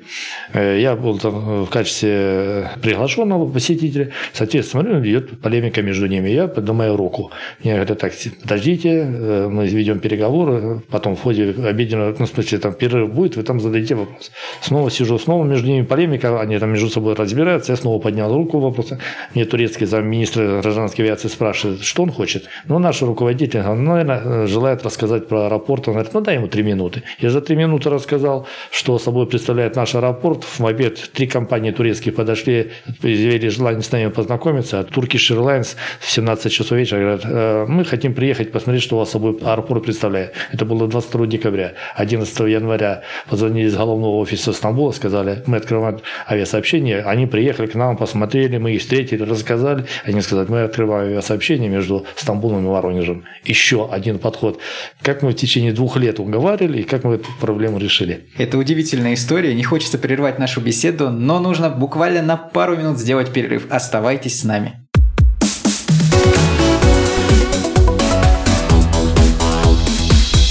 Э, 0.53 0.79
я 0.79 0.95
был 0.95 1.19
там 1.19 1.65
в 1.65 1.69
качестве 1.69 2.69
приглашенного 2.81 3.51
посетителя. 3.51 4.11
Соответственно, 4.31 4.83
смотрю, 4.83 5.05
идет 5.05 5.41
полемика 5.41 5.81
между 5.81 6.07
ними. 6.07 6.29
Я 6.29 6.47
поднимаю 6.47 6.95
руку. 6.95 7.31
Мне 7.61 7.73
говорят, 7.73 7.99
так, 7.99 8.13
подождите, 8.41 8.89
э, 8.89 9.49
мы 9.51 9.67
ведем 9.67 9.99
переговоры, 9.99 10.81
потом 10.89 11.17
в 11.17 11.21
ходе 11.21 11.49
обеденного, 11.49 12.15
ну, 12.17 12.25
в 12.25 12.29
смысле, 12.29 12.59
там 12.59 12.73
перерыв 12.73 13.13
будет, 13.13 13.35
вы 13.35 13.43
там 13.43 13.59
задаете 13.59 13.95
вопрос. 13.95 14.31
Снова 14.61 14.89
сижу, 14.89 15.19
снова 15.19 15.43
между 15.43 15.67
ними 15.67 15.83
полемика, 15.83 16.39
они 16.39 16.57
там 16.57 16.69
между 16.69 16.87
собой 16.87 17.15
разбираются, 17.15 17.73
я 17.73 17.75
снова 17.75 17.99
поднял 17.99 18.33
руку 18.33 18.59
вопроса. 18.59 18.97
Мне 19.35 19.43
турецкий 19.43 19.72
замминистра 19.81 20.61
гражданской 20.61 21.05
авиации 21.05 21.27
спрашивает, 21.27 21.81
что 21.81 22.03
он 22.03 22.11
хочет. 22.11 22.45
Ну, 22.67 22.79
наш 22.79 23.01
руководитель, 23.01 23.61
он, 23.61 23.83
наверное, 23.83 24.47
желает 24.47 24.83
рассказать 24.83 25.27
про 25.27 25.45
аэропорт. 25.45 25.87
Он 25.87 25.93
говорит, 25.95 26.13
ну, 26.13 26.21
дай 26.21 26.35
ему 26.35 26.47
три 26.47 26.63
минуты. 26.63 27.03
Я 27.19 27.29
за 27.29 27.41
три 27.41 27.55
минуты 27.55 27.89
рассказал, 27.89 28.47
что 28.71 28.99
собой 28.99 29.27
представляет 29.27 29.75
наш 29.75 29.95
аэропорт. 29.95 30.43
В 30.43 30.65
обед 30.65 31.11
три 31.13 31.27
компании 31.27 31.71
турецкие 31.71 32.13
подошли, 32.13 32.71
изъявили 33.01 33.49
желание 33.49 33.81
с 33.81 33.91
нами 33.91 34.09
познакомиться. 34.09 34.79
А 34.79 34.83
Turkish 34.83 35.35
Airlines 35.35 35.75
в 35.99 36.09
17 36.09 36.51
часов 36.51 36.77
вечера 36.77 36.99
говорят, 36.99 37.21
«Э, 37.25 37.65
мы 37.67 37.85
хотим 37.85 38.13
приехать 38.13 38.51
посмотреть, 38.51 38.83
что 38.83 38.95
у 38.95 38.99
вас 38.99 39.11
собой 39.11 39.37
аэропорт 39.41 39.83
представляет. 39.83 40.33
Это 40.51 40.65
было 40.65 40.87
22 40.87 41.27
декабря. 41.27 41.73
11 41.95 42.39
января 42.41 43.03
позвонили 43.29 43.67
из 43.67 43.75
головного 43.75 44.17
офиса 44.17 44.53
Стамбула, 44.53 44.91
сказали, 44.91 45.43
мы 45.47 45.57
открываем 45.57 45.99
авиасообщение. 46.29 47.01
Они 47.01 47.27
приехали 47.27 47.67
к 47.67 47.75
нам, 47.75 47.97
посмотрели, 47.97 48.57
мы 48.57 48.73
их 48.73 48.81
встретили, 48.81 49.23
рассказали. 49.23 49.62
Они 50.05 50.21
сказали, 50.21 50.47
мы 50.49 50.61
открываем 50.61 51.09
авиасообщение 51.09 51.69
между 51.69 52.05
Стамбулом 52.15 52.65
и 52.65 52.69
Воронежем. 52.69 53.25
Еще 53.45 53.89
один 53.91 54.19
подход. 54.19 54.59
Как 55.01 55.21
мы 55.21 55.31
в 55.31 55.35
течение 55.35 55.73
двух 55.73 55.97
лет 55.97 56.19
уговаривали 56.19 56.81
и 56.81 56.83
как 56.83 57.03
мы 57.03 57.15
эту 57.15 57.29
проблему 57.39 57.77
решили. 57.77 58.27
Это 58.37 58.57
удивительная 58.57 59.13
история. 59.13 59.53
Не 59.53 59.63
хочется 59.63 59.97
прерывать 59.97 60.39
нашу 60.39 60.61
беседу, 60.61 61.09
но 61.09 61.39
нужно 61.39 61.69
буквально 61.69 62.21
на 62.21 62.37
пару 62.37 62.77
минут 62.77 62.97
сделать 62.99 63.31
перерыв. 63.31 63.67
Оставайтесь 63.69 64.39
с 64.39 64.43
нами. 64.43 64.79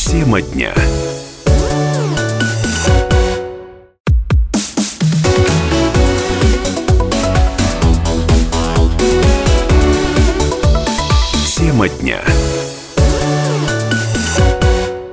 Тема 0.07 0.43
дня. 0.43 0.73
Тема 11.83 11.89
дня. 11.89 12.42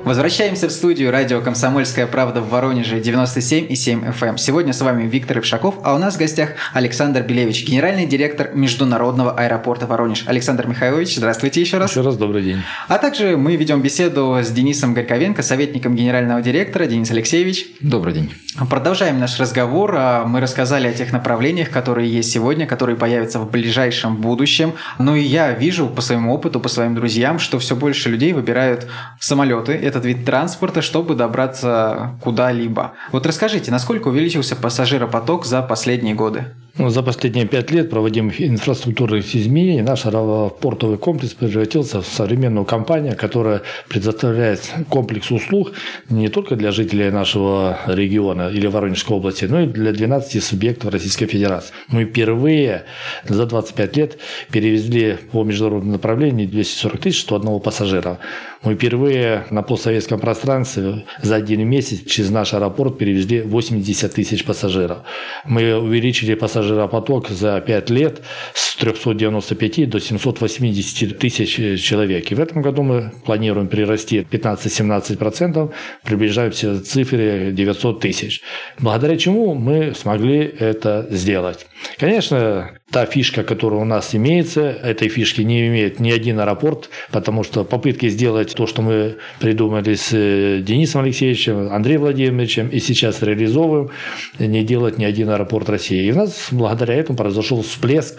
Возвращаемся 0.09 0.67
в 0.67 0.71
студию 0.71 1.11
радио 1.11 1.39
«Комсомольская 1.39 2.07
правда» 2.07 2.41
в 2.41 2.49
Воронеже 2.49 2.99
97,7 2.99 4.11
FM. 4.11 4.27
Эм. 4.29 4.37
Сегодня 4.39 4.73
с 4.73 4.81
вами 4.81 5.07
Виктор 5.07 5.37
Ившаков, 5.37 5.75
а 5.83 5.93
у 5.93 5.99
нас 5.99 6.15
в 6.15 6.17
гостях 6.17 6.53
Александр 6.73 7.21
Белевич, 7.21 7.63
генеральный 7.63 8.07
директор 8.07 8.49
Международного 8.55 9.33
аэропорта 9.33 9.85
Воронеж. 9.85 10.23
Александр 10.25 10.65
Михайлович, 10.65 11.15
здравствуйте 11.15 11.61
еще 11.61 11.77
раз. 11.77 11.91
Еще 11.91 12.01
раз 12.01 12.17
добрый 12.17 12.41
день. 12.41 12.63
А 12.87 12.97
также 12.97 13.37
мы 13.37 13.55
ведем 13.55 13.83
беседу 13.83 14.39
с 14.41 14.49
Денисом 14.49 14.95
Горьковенко, 14.95 15.43
советником 15.43 15.95
генерального 15.95 16.41
директора. 16.41 16.87
Денис 16.87 17.11
Алексеевич. 17.11 17.67
Добрый 17.79 18.15
день. 18.15 18.33
Продолжаем 18.67 19.19
наш 19.19 19.39
разговор. 19.39 19.93
А, 19.95 20.25
мы 20.25 20.41
рассказали 20.41 20.87
о 20.87 20.91
тех 20.91 21.13
направлениях, 21.13 21.69
которые 21.69 22.11
есть 22.11 22.31
сегодня, 22.31 22.65
которые 22.65 22.97
появятся 22.97 23.37
в 23.37 23.51
ближайшем 23.51 24.17
будущем. 24.17 24.73
Ну 24.97 25.15
и 25.15 25.21
я 25.21 25.51
вижу 25.51 25.87
по 25.87 26.01
своему 26.01 26.33
опыту, 26.33 26.59
по 26.59 26.67
своим 26.67 26.95
друзьям, 26.95 27.37
что 27.37 27.59
все 27.59 27.75
больше 27.75 28.09
людей 28.09 28.33
выбирают 28.33 28.87
самолеты. 29.19 29.73
Это 29.73 29.98
этот 29.99 30.05
вид 30.05 30.25
транспорта, 30.25 30.81
чтобы 30.81 31.15
добраться 31.15 32.15
куда-либо. 32.21 32.93
Вот 33.11 33.25
расскажите, 33.25 33.71
насколько 33.71 34.07
увеличился 34.07 34.55
пассажиропоток 34.55 35.45
за 35.45 35.61
последние 35.61 36.15
годы? 36.15 36.45
Ну, 36.79 36.87
за 36.89 37.03
последние 37.03 37.45
пять 37.45 37.71
лет 37.71 37.89
проводимых 37.89 38.41
инфраструктурных 38.41 39.35
изменений 39.35 39.81
наш 39.81 40.03
портовый 40.03 40.97
комплекс 40.97 41.33
превратился 41.33 42.01
в 42.01 42.07
современную 42.07 42.65
компанию, 42.65 43.17
которая 43.17 43.63
предоставляет 43.89 44.61
комплекс 44.87 45.29
услуг 45.29 45.73
не 46.09 46.29
только 46.29 46.55
для 46.55 46.71
жителей 46.71 47.11
нашего 47.11 47.77
региона 47.85 48.49
или 48.49 48.65
Воронежской 48.67 49.17
области, 49.17 49.43
но 49.43 49.59
и 49.59 49.67
для 49.67 49.91
12 49.91 50.41
субъектов 50.41 50.93
Российской 50.93 51.25
Федерации. 51.25 51.73
Мы 51.89 52.05
впервые 52.05 52.85
за 53.27 53.45
25 53.45 53.97
лет 53.97 54.17
перевезли 54.49 55.17
по 55.33 55.43
международному 55.43 55.91
направлению 55.91 56.47
240 56.47 57.01
тысяч 57.01 57.23
101 57.23 57.59
пассажира. 57.59 58.19
Мы 58.63 58.75
впервые 58.75 59.45
на 59.51 59.63
постсоветском 59.63 60.19
пространстве 60.19 61.05
за 61.21 61.35
один 61.35 61.67
месяц 61.67 62.05
через 62.05 62.29
наш 62.29 62.53
аэропорт 62.53 62.97
перевезли 62.97 63.41
80 63.41 64.13
тысяч 64.13 64.43
пассажиров. 64.45 64.99
Мы 65.45 65.75
увеличили 65.77 66.35
пассажиропоток 66.69 67.29
за 67.29 67.59
5 67.61 67.89
лет 67.89 68.21
с 68.53 68.75
395 68.75 69.89
до 69.89 69.99
780 69.99 71.17
тысяч 71.17 71.81
человек. 71.81 72.31
И 72.31 72.35
в 72.35 72.39
этом 72.39 72.61
году 72.61 72.83
мы 72.83 73.11
планируем 73.25 73.67
прирасти 73.67 74.25
15-17%, 74.31 75.71
приближаемся 76.03 76.79
к 76.79 76.83
цифре 76.83 77.51
900 77.51 77.99
тысяч. 77.99 78.41
Благодаря 78.79 79.17
чему 79.17 79.55
мы 79.55 79.93
смогли 79.95 80.39
это 80.59 81.07
сделать. 81.09 81.65
Конечно, 81.97 82.78
та 82.91 83.05
фишка, 83.05 83.43
которая 83.43 83.81
у 83.81 83.85
нас 83.85 84.15
имеется, 84.15 84.61
этой 84.61 85.09
фишки 85.09 85.41
не 85.41 85.67
имеет 85.67 85.99
ни 85.99 86.11
один 86.11 86.39
аэропорт, 86.39 86.89
потому 87.11 87.43
что 87.43 87.63
попытки 87.63 88.09
сделать 88.09 88.53
то, 88.55 88.65
что 88.65 88.81
мы 88.81 89.17
придумали 89.39 89.93
с 89.93 90.09
э, 90.11 90.61
Денисом 90.61 91.03
Алексеевичем, 91.03 91.71
Андреем 91.71 92.01
Владимировичем 92.01 92.69
и 92.69 92.79
сейчас 92.79 93.21
реализовываем, 93.21 93.91
не 94.39 94.63
делать 94.63 94.97
ни 94.97 95.05
один 95.05 95.29
аэропорт 95.29 95.69
России. 95.69 96.03
И 96.05 96.11
у 96.11 96.15
нас 96.15 96.47
благодаря 96.51 96.95
этому 96.95 97.17
произошел 97.17 97.61
всплеск 97.61 98.15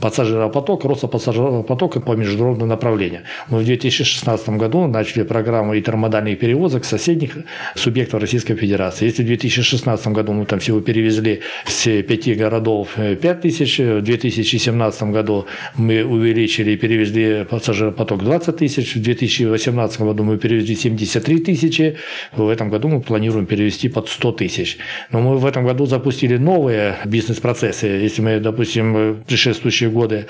пассажиропотока, 0.00 0.86
роста 0.86 1.08
пассажиропотока 1.08 2.00
по 2.00 2.12
международному 2.12 2.66
направлению. 2.66 3.22
Мы 3.48 3.58
в 3.58 3.64
2016 3.64 4.48
году 4.50 4.86
начали 4.86 5.24
программу 5.24 5.76
интермодальных 5.76 6.38
перевозок 6.38 6.84
соседних 6.84 7.38
субъектов 7.74 8.20
Российской 8.20 8.54
Федерации. 8.54 9.06
Если 9.06 9.24
в 9.24 9.26
2016 9.26 10.08
году 10.08 10.32
мы 10.32 10.46
там 10.46 10.60
всего 10.60 10.80
перевезли 10.80 11.40
с 11.66 12.02
пяти 12.02 12.34
городов 12.34 12.90
5 12.96 13.40
тысяч, 13.40 13.78
в 13.78 14.02
2017 14.16 15.02
году 15.04 15.46
мы 15.76 16.04
увеличили 16.04 16.72
и 16.72 16.76
перевезли 16.76 17.44
пассажиропоток 17.48 18.22
20 18.22 18.56
тысяч. 18.56 18.94
В 18.94 19.02
2018 19.02 20.00
году 20.00 20.24
мы 20.24 20.38
перевезли 20.38 20.76
73 20.76 21.38
тысячи. 21.38 21.96
В 22.32 22.48
этом 22.48 22.68
году 22.68 22.88
мы 22.88 23.00
планируем 23.00 23.46
перевести 23.46 23.88
под 23.88 24.08
100 24.08 24.32
тысяч. 24.32 24.78
Но 25.10 25.20
мы 25.20 25.38
в 25.38 25.46
этом 25.46 25.64
году 25.64 25.86
запустили 25.86 26.36
новые 26.36 26.96
бизнес-процессы. 27.04 27.86
Если 27.86 28.22
мы, 28.22 28.40
допустим, 28.40 29.22
предшествующие 29.26 29.90
годы 29.90 30.26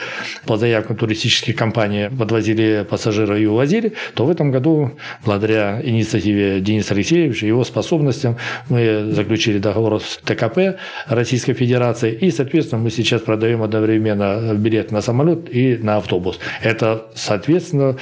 по 0.47 0.57
заявкам 0.57 0.97
туристических 0.97 1.57
компаний 1.57 2.09
подвозили 2.17 2.87
пассажиров 2.89 3.39
и 3.39 3.47
увозили, 3.47 3.93
то 4.15 4.25
в 4.25 4.31
этом 4.31 4.51
году, 4.51 4.93
благодаря 5.25 5.81
инициативе 5.83 6.61
Дениса 6.61 6.95
Алексеевича, 6.95 7.47
его 7.47 7.65
способностям, 7.65 8.37
мы 8.69 9.11
заключили 9.13 9.59
договор 9.59 10.01
с 10.01 10.21
ТКП 10.25 10.79
Российской 11.07 11.55
Федерации. 11.55 12.13
И, 12.13 12.31
соответственно, 12.31 12.83
мы 12.83 12.91
сейчас 12.91 13.23
продаем 13.23 13.63
одновременно 13.73 14.55
билет 14.55 14.91
на 14.93 15.01
самолет 15.01 15.55
и 15.55 15.77
на 15.77 15.97
автобус. 15.97 16.39
Это, 16.63 17.07
соответственно, 17.15 17.97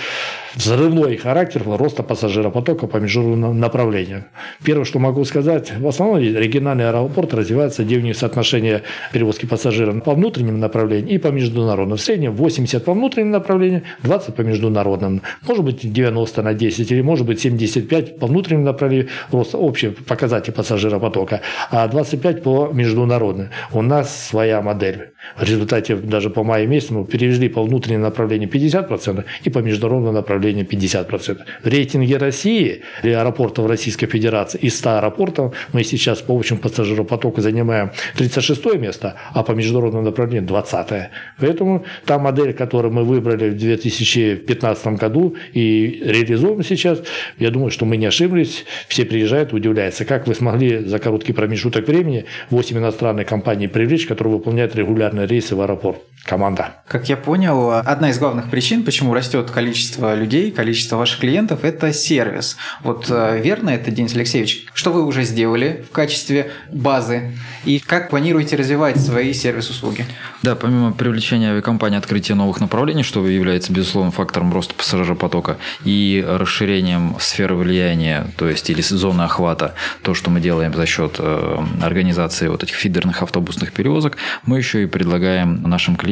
взрывной 0.55 1.17
характер 1.17 1.63
роста 1.67 2.03
пассажиропотока 2.03 2.87
по 2.87 2.97
международному 2.97 3.55
направлению. 3.55 4.25
Первое, 4.65 4.85
что 4.85 4.99
могу 4.99 5.25
сказать, 5.25 5.73
в 5.79 5.87
основном 5.87 6.19
региональный 6.19 6.89
аэропорт 6.89 7.35
развивается 7.35 7.85
где 7.85 8.15
соотношение 8.15 8.83
перевозки 9.13 9.47
пассажиров 9.47 10.03
по 10.03 10.15
внутренним 10.15 10.59
направлениям 10.59 11.09
и 11.09 11.19
по 11.19 11.29
международным. 11.29 11.99
В 11.99 12.01
среднем 12.01 12.33
80 12.33 12.85
по 12.85 12.93
внутренним 12.95 13.31
направлениям, 13.31 13.83
20 14.03 14.35
по 14.35 14.41
международным. 14.43 15.23
Может 15.47 15.65
быть 15.65 15.93
90 15.93 16.43
на 16.43 16.55
10 16.55 16.93
или 16.93 17.03
может 17.03 17.27
быть 17.27 17.41
75 17.41 18.19
по 18.19 18.27
внутренним 18.27 18.65
направлениям, 18.65 19.09
просто 19.31 19.59
общий 19.59 19.89
показатель 19.89 20.53
пассажиропотока, 20.53 21.41
а 21.71 21.87
25 21.89 22.43
по 22.43 22.71
международным. 22.73 23.49
У 23.73 23.83
нас 23.83 24.29
своя 24.29 24.61
модель. 24.63 25.11
В 25.37 25.43
результате 25.43 25.97
даже 25.97 26.31
по 26.31 26.45
маю 26.45 26.69
месяцу 26.69 26.95
мы 26.95 27.05
перевезли 27.05 27.49
по 27.49 27.63
внутренним 27.63 28.03
направлениям 28.03 28.51
50% 28.51 29.25
и 29.45 29.51
по 29.51 29.59
международным 29.59 30.15
направлениям 30.15 30.40
50%. 30.49 31.39
В 31.63 31.67
рейтинге 31.67 32.17
России, 32.17 32.83
аэропортов 33.03 33.67
Российской 33.67 34.07
Федерации 34.07 34.59
из 34.59 34.79
100 34.79 34.91
аэропортов 34.91 35.55
мы 35.73 35.85
сейчас 35.85 36.21
по 36.21 36.37
общему 36.37 36.61
пассажиропотоку 36.61 37.41
занимаем 37.41 37.91
36 38.17 38.75
место, 38.77 39.15
а 39.33 39.43
по 39.43 39.53
международным 39.53 40.05
направлениям 40.05 40.47
20 40.47 40.91
-е. 40.91 41.09
Поэтому 41.39 41.85
та 42.05 42.19
модель, 42.19 42.53
которую 42.53 42.93
мы 42.93 43.05
выбрали 43.05 43.51
в 43.51 43.57
2015 43.57 44.99
году 44.99 45.37
и 45.53 46.03
реализуем 46.05 46.63
сейчас, 46.63 47.03
я 47.39 47.51
думаю, 47.51 47.71
что 47.71 47.87
мы 47.87 47.97
не 47.97 48.07
ошиблись. 48.07 48.65
Все 48.89 49.05
приезжают, 49.05 49.53
удивляются, 49.53 50.05
как 50.05 50.27
вы 50.27 50.35
смогли 50.35 50.85
за 50.85 50.99
короткий 50.99 51.33
промежуток 51.33 51.89
времени 51.89 52.25
8 52.51 52.79
иностранных 52.79 53.27
компаний 53.27 53.69
привлечь, 53.69 54.07
которые 54.07 54.35
выполняют 54.35 54.77
регулярные 54.77 55.27
рейсы 55.27 55.55
в 55.55 55.61
аэропорт. 55.61 56.10
Команда. 56.25 56.75
Как 56.87 57.09
я 57.09 57.17
понял, 57.17 57.73
одна 57.73 58.11
из 58.11 58.19
главных 58.19 58.51
причин, 58.51 58.85
почему 58.85 59.15
растет 59.15 59.51
количество 59.51 60.15
людей, 60.15 60.51
количество 60.51 60.97
ваших 60.97 61.21
клиентов, 61.21 61.65
это 61.65 61.93
сервис. 61.93 62.57
Вот 62.83 63.07
э, 63.09 63.41
верно 63.43 63.71
это, 63.71 63.91
Денис 63.91 64.15
Алексеевич? 64.15 64.67
Что 64.75 64.93
вы 64.93 65.05
уже 65.05 65.25
сделали 65.25 65.85
в 65.89 65.93
качестве 65.93 66.51
базы? 66.71 67.33
И 67.65 67.79
как 67.79 68.11
планируете 68.11 68.57
развивать 68.57 69.01
свои 69.01 69.33
сервис-услуги? 69.33 70.05
Да, 70.43 70.55
помимо 70.57 70.93
привлечения 70.93 71.51
авиакомпании 71.51 71.99
открытия 71.99 72.35
новых 72.35 72.61
направлений, 72.61 73.03
что 73.03 73.27
является, 73.27 73.73
безусловно, 73.73 74.11
фактором 74.11 74.53
роста 74.53 74.75
пассажиропотока 74.75 75.59
и 75.85 76.25
расширением 76.27 77.17
сферы 77.19 77.55
влияния, 77.55 78.27
то 78.37 78.49
есть 78.49 78.69
или 78.71 78.83
зоны 78.83 79.23
охвата, 79.23 79.75
то, 80.03 80.15
что 80.15 80.31
мы 80.31 80.41
делаем 80.41 80.75
за 80.75 80.87
счет 80.87 81.17
э, 81.19 81.59
организации 81.83 82.49
вот 82.49 82.63
этих 82.63 82.75
фидерных 82.75 83.23
автобусных 83.23 83.73
перевозок, 83.73 84.17
мы 84.45 84.59
еще 84.59 84.83
и 84.83 84.87
предлагаем 84.87 85.63
нашим 85.63 85.97
клиентам 85.97 86.10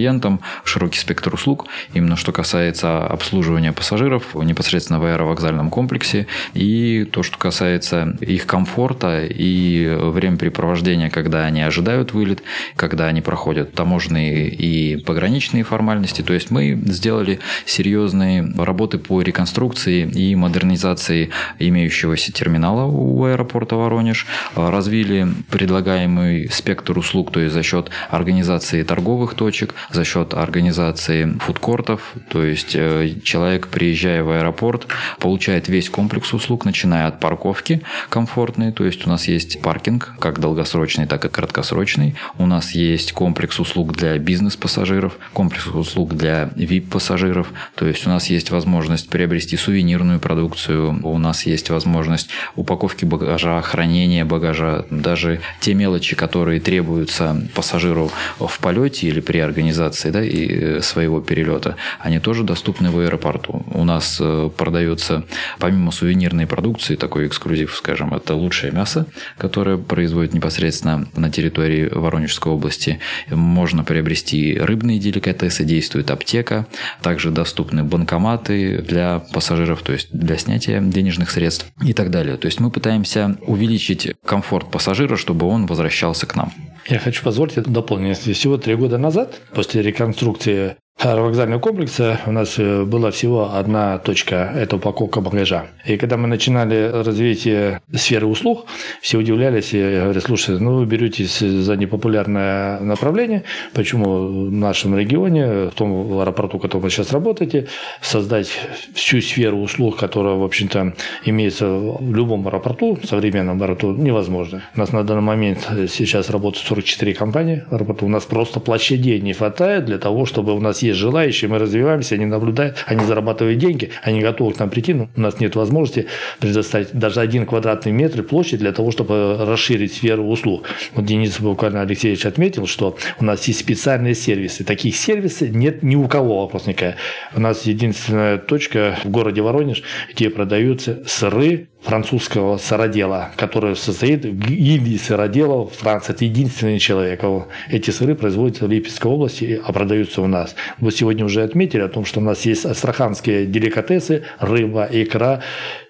широкий 0.64 0.99
спектр 0.99 1.35
услуг, 1.35 1.67
именно 1.95 2.17
что 2.17 2.33
касается 2.33 3.07
обслуживания 3.07 3.73
пассажиров 3.73 4.35
непосредственно 4.35 5.00
в 5.00 5.05
аэровокзальном 5.05 5.71
комплексе 5.71 6.26
и 6.55 7.05
то, 7.05 7.23
что 7.23 7.38
касается 7.38 8.17
их 8.21 8.47
комфорта 8.47 9.25
и 9.25 9.87
времяпрепровождения, 9.87 11.11
когда 11.11 11.45
они 11.45 11.62
ожидают 11.62 12.12
вылет, 12.12 12.43
когда 12.76 13.07
они 13.07 13.21
проходят 13.21 13.73
таможенные 13.73 14.49
и 14.49 14.97
пограничные 14.97 15.64
формальности. 15.64 16.23
То 16.23 16.35
есть 16.35 16.50
мы 16.50 16.78
сделали 16.87 17.40
серьезные 17.67 18.52
работы 18.57 18.99
по 18.99 19.23
реконструкции 19.23 20.02
и 20.02 20.35
модернизации 20.35 21.31
имеющегося 21.59 22.33
терминала 22.33 22.85
у 22.85 23.25
аэропорта 23.25 23.76
Воронеж, 23.76 24.26
развили 24.55 25.28
предлагаемый 25.50 26.49
спектр 26.50 26.99
услуг, 26.99 27.33
то 27.33 27.40
есть 27.40 27.55
за 27.55 27.62
счет 27.62 27.90
организации 28.11 28.83
торговых 28.83 29.35
точек, 29.35 29.75
за 29.90 30.04
счет 30.04 30.35
организации 30.35 31.38
фудкортов, 31.40 32.14
то 32.28 32.45
есть 32.45 32.75
э, 32.75 33.14
человек, 33.23 33.68
приезжая 33.68 34.23
в 34.23 34.30
аэропорт, 34.30 34.87
получает 35.18 35.68
весь 35.68 35.88
комплекс 35.88 36.33
услуг, 36.33 36.64
начиная 36.64 37.07
от 37.07 37.21
парковки 37.21 37.83
комфортной, 38.09 38.73
то 38.73 38.85
есть 38.85 39.07
у 39.07 39.09
нас 39.11 39.28
есть 39.28 39.61
паркинг, 39.62 40.14
как 40.18 40.40
долгосрочный, 40.40 41.07
так 41.07 41.25
и 41.25 41.28
краткосрочный. 41.28 42.16
У 42.38 42.47
нас 42.47 42.73
есть 42.73 43.12
комплекс 43.12 43.59
услуг 43.59 43.97
для 43.97 44.18
бизнес-пассажиров, 44.18 45.16
комплекс 45.33 45.66
услуг 45.66 46.14
для 46.14 46.50
VIP-пассажиров, 46.54 47.49
то 47.75 47.87
есть 47.87 48.07
у 48.07 48.11
нас 48.11 48.28
есть 48.28 48.50
возможность 48.50 49.09
приобрести 49.09 49.57
сувенирную 49.57 50.21
продукцию, 50.21 51.00
у 51.07 51.18
нас 51.18 51.47
есть 51.47 51.71
возможность 51.71 52.28
упаковки 52.57 53.04
багажа, 53.04 53.61
хранения 53.62 54.25
багажа, 54.25 54.85
даже 54.90 55.40
те 55.61 55.75
мелочи, 55.75 56.14
которые 56.14 56.61
требуются 56.61 57.40
пассажиру 57.54 58.11
в 58.38 58.59
полете 58.61 59.09
или 59.09 59.21
при 59.21 59.38
организации 59.38 59.77
да, 59.78 60.23
и 60.23 60.49
э, 60.49 60.80
своего 60.82 61.20
перелета, 61.20 61.76
они 62.00 62.18
тоже 62.18 62.44
доступны 62.44 62.90
в 62.90 62.99
аэропорту. 62.99 63.64
У 63.73 63.85
нас 63.85 64.18
э, 64.20 64.50
продается, 64.56 65.25
помимо 65.58 65.90
сувенирной 65.90 66.47
продукции, 66.47 66.97
такой 66.97 67.26
эксклюзив, 67.26 67.75
скажем, 67.76 68.14
это 68.14 68.35
лучшее 68.35 68.73
мясо, 68.73 69.06
которое 69.37 69.76
производит 69.76 70.35
непосредственно 70.35 71.06
на 71.16 71.30
территории 71.30 71.88
Воронежской 71.88 72.52
области. 72.52 72.99
Можно 73.30 73.85
приобрести 73.85 74.58
рыбные 74.58 74.99
деликатесы, 74.99 75.64
действует 75.64 76.11
аптека, 76.11 76.66
также 77.02 77.30
доступны 77.30 77.85
банкоматы 77.85 78.78
для 78.78 79.20
пассажиров, 79.32 79.82
то 79.82 79.92
есть 79.92 80.08
для 80.12 80.37
снятия 80.37 80.80
денежных 80.80 81.30
средств 81.30 81.66
и 81.82 81.92
так 81.92 82.11
далее. 82.11 82.37
То 82.37 82.47
есть 82.47 82.61
мы 82.61 82.70
пытаемся 82.70 83.37
увеличить 83.42 84.14
комфорт 84.25 84.70
пассажира, 84.70 85.16
чтобы 85.16 85.47
он 85.47 85.66
возвращался 85.66 86.26
к 86.26 86.37
нам. 86.37 86.52
Я 86.88 86.99
хочу 86.99 87.23
позволить 87.23 87.54
дополнить. 87.54 88.18
Всего 88.18 88.56
три 88.56 88.75
года 88.75 88.97
назад, 88.97 89.40
после 89.52 89.67
реконструкции 89.75 90.76
аэровокзального 90.99 91.61
комплекса 91.61 92.21
у 92.26 92.33
нас 92.33 92.59
э, 92.59 92.85
была 92.85 93.12
всего 93.12 93.55
одна 93.55 93.99
точка– 93.99 94.52
это 94.57 94.76
упаковка 94.76 95.21
багажа. 95.21 95.67
И 95.87 95.97
когда 95.97 96.17
мы 96.17 96.26
начинали 96.26 96.90
развитие 97.05 97.81
сферы 97.95 98.26
услуг, 98.26 98.67
все 99.00 99.19
удивлялись 99.19 99.73
и 99.73 99.78
говорят, 99.78 100.25
слушайте, 100.25 100.62
ну 100.62 100.78
вы 100.78 100.87
беретесь 100.87 101.38
за 101.38 101.76
непопулярное 101.76 102.81
направление, 102.81 103.45
почему 103.75 104.49
в 104.49 104.52
нашем 104.52 104.99
регионе, 104.99 105.69
в 105.69 105.75
том 105.75 106.19
аэропорту, 106.21 106.59
в 106.59 106.62
котором 106.62 106.83
вы 106.83 106.90
сейчас 106.90 107.12
работаете, 107.12 107.69
создать 108.00 108.50
всю 108.93 109.21
сферу 109.21 109.59
услуг, 109.59 109.97
которая, 109.97 110.35
в 110.35 110.43
общем-то, 110.43 110.95
имеется 111.25 111.69
в 111.69 112.12
любом 112.12 112.49
аэропорту, 112.49 112.99
современном 113.04 113.63
аэропорту, 113.63 113.93
невозможно. 113.93 114.65
У 114.75 114.80
нас 114.80 114.93
на 114.93 115.04
данный 115.04 115.23
момент 115.23 115.69
сейчас 115.89 116.28
работают 116.28 116.67
44 116.67 117.15
компании 117.15 117.65
в 117.71 117.75
аэропорту, 117.75 118.06
у 118.06 118.08
нас 118.08 118.25
просто 118.25 118.58
площадей 118.58 119.21
не 119.21 119.32
хватает 119.32 119.84
для 119.84 119.99
того, 119.99 120.26
чтобы 120.26 120.54
у 120.54 120.61
нас 120.61 120.82
есть 120.88 120.98
желающие, 120.98 121.48
мы 121.48 121.58
развиваемся, 121.58 122.14
они 122.14 122.26
наблюдают, 122.26 122.84
они 122.86 123.04
зарабатывают 123.04 123.58
деньги, 123.58 123.90
они 124.02 124.20
готовы 124.20 124.52
к 124.52 124.58
нам 124.58 124.70
прийти, 124.70 124.94
но 124.94 125.08
у 125.16 125.20
нас 125.20 125.40
нет 125.40 125.56
возможности 125.56 126.06
предоставить 126.40 126.92
даже 126.92 127.20
один 127.20 127.46
квадратный 127.46 127.92
метр 127.92 128.22
площадь 128.22 128.58
для 128.58 128.72
того, 128.72 128.90
чтобы 128.90 129.36
расширить 129.38 129.94
сферу 129.94 130.24
услуг. 130.24 130.68
Вот 130.94 131.04
Денис 131.04 131.38
буквально 131.40 131.82
Алексеевич 131.82 132.26
отметил, 132.26 132.66
что 132.66 132.96
у 133.20 133.24
нас 133.24 133.46
есть 133.48 133.60
специальные 133.60 134.14
сервисы. 134.14 134.64
Таких 134.64 134.96
сервисов 134.96 135.50
нет 135.50 135.82
ни 135.82 135.96
у 135.96 136.08
кого 136.08 136.42
вопросника. 136.42 136.96
У 137.34 137.40
нас 137.40 137.62
единственная 137.64 138.38
точка 138.38 138.98
в 139.04 139.10
городе 139.10 139.42
Воронеж, 139.42 139.82
где 140.12 140.30
продаются 140.30 141.02
сыры, 141.06 141.68
французского 141.88 142.58
сыродела, 142.58 143.30
который 143.36 143.74
состоит 143.74 144.22
в 144.22 144.38
гильдии 144.38 144.98
сыроделов 144.98 145.72
Франции. 145.72 146.12
Это 146.12 146.26
единственный 146.26 146.78
человек. 146.78 147.22
Эти 147.70 147.90
сыры 147.90 148.14
производятся 148.14 148.66
в 148.66 148.70
Липецкой 148.70 149.10
области, 149.10 149.58
а 149.64 149.72
продаются 149.72 150.20
у 150.20 150.26
нас. 150.26 150.54
Вы 150.80 150.92
сегодня 150.92 151.24
уже 151.24 151.42
отметили 151.42 151.80
о 151.80 151.88
том, 151.88 152.04
что 152.04 152.20
у 152.20 152.22
нас 152.22 152.44
есть 152.44 152.66
астраханские 152.66 153.46
деликатесы, 153.46 154.24
рыба, 154.38 154.86
икра. 154.90 155.40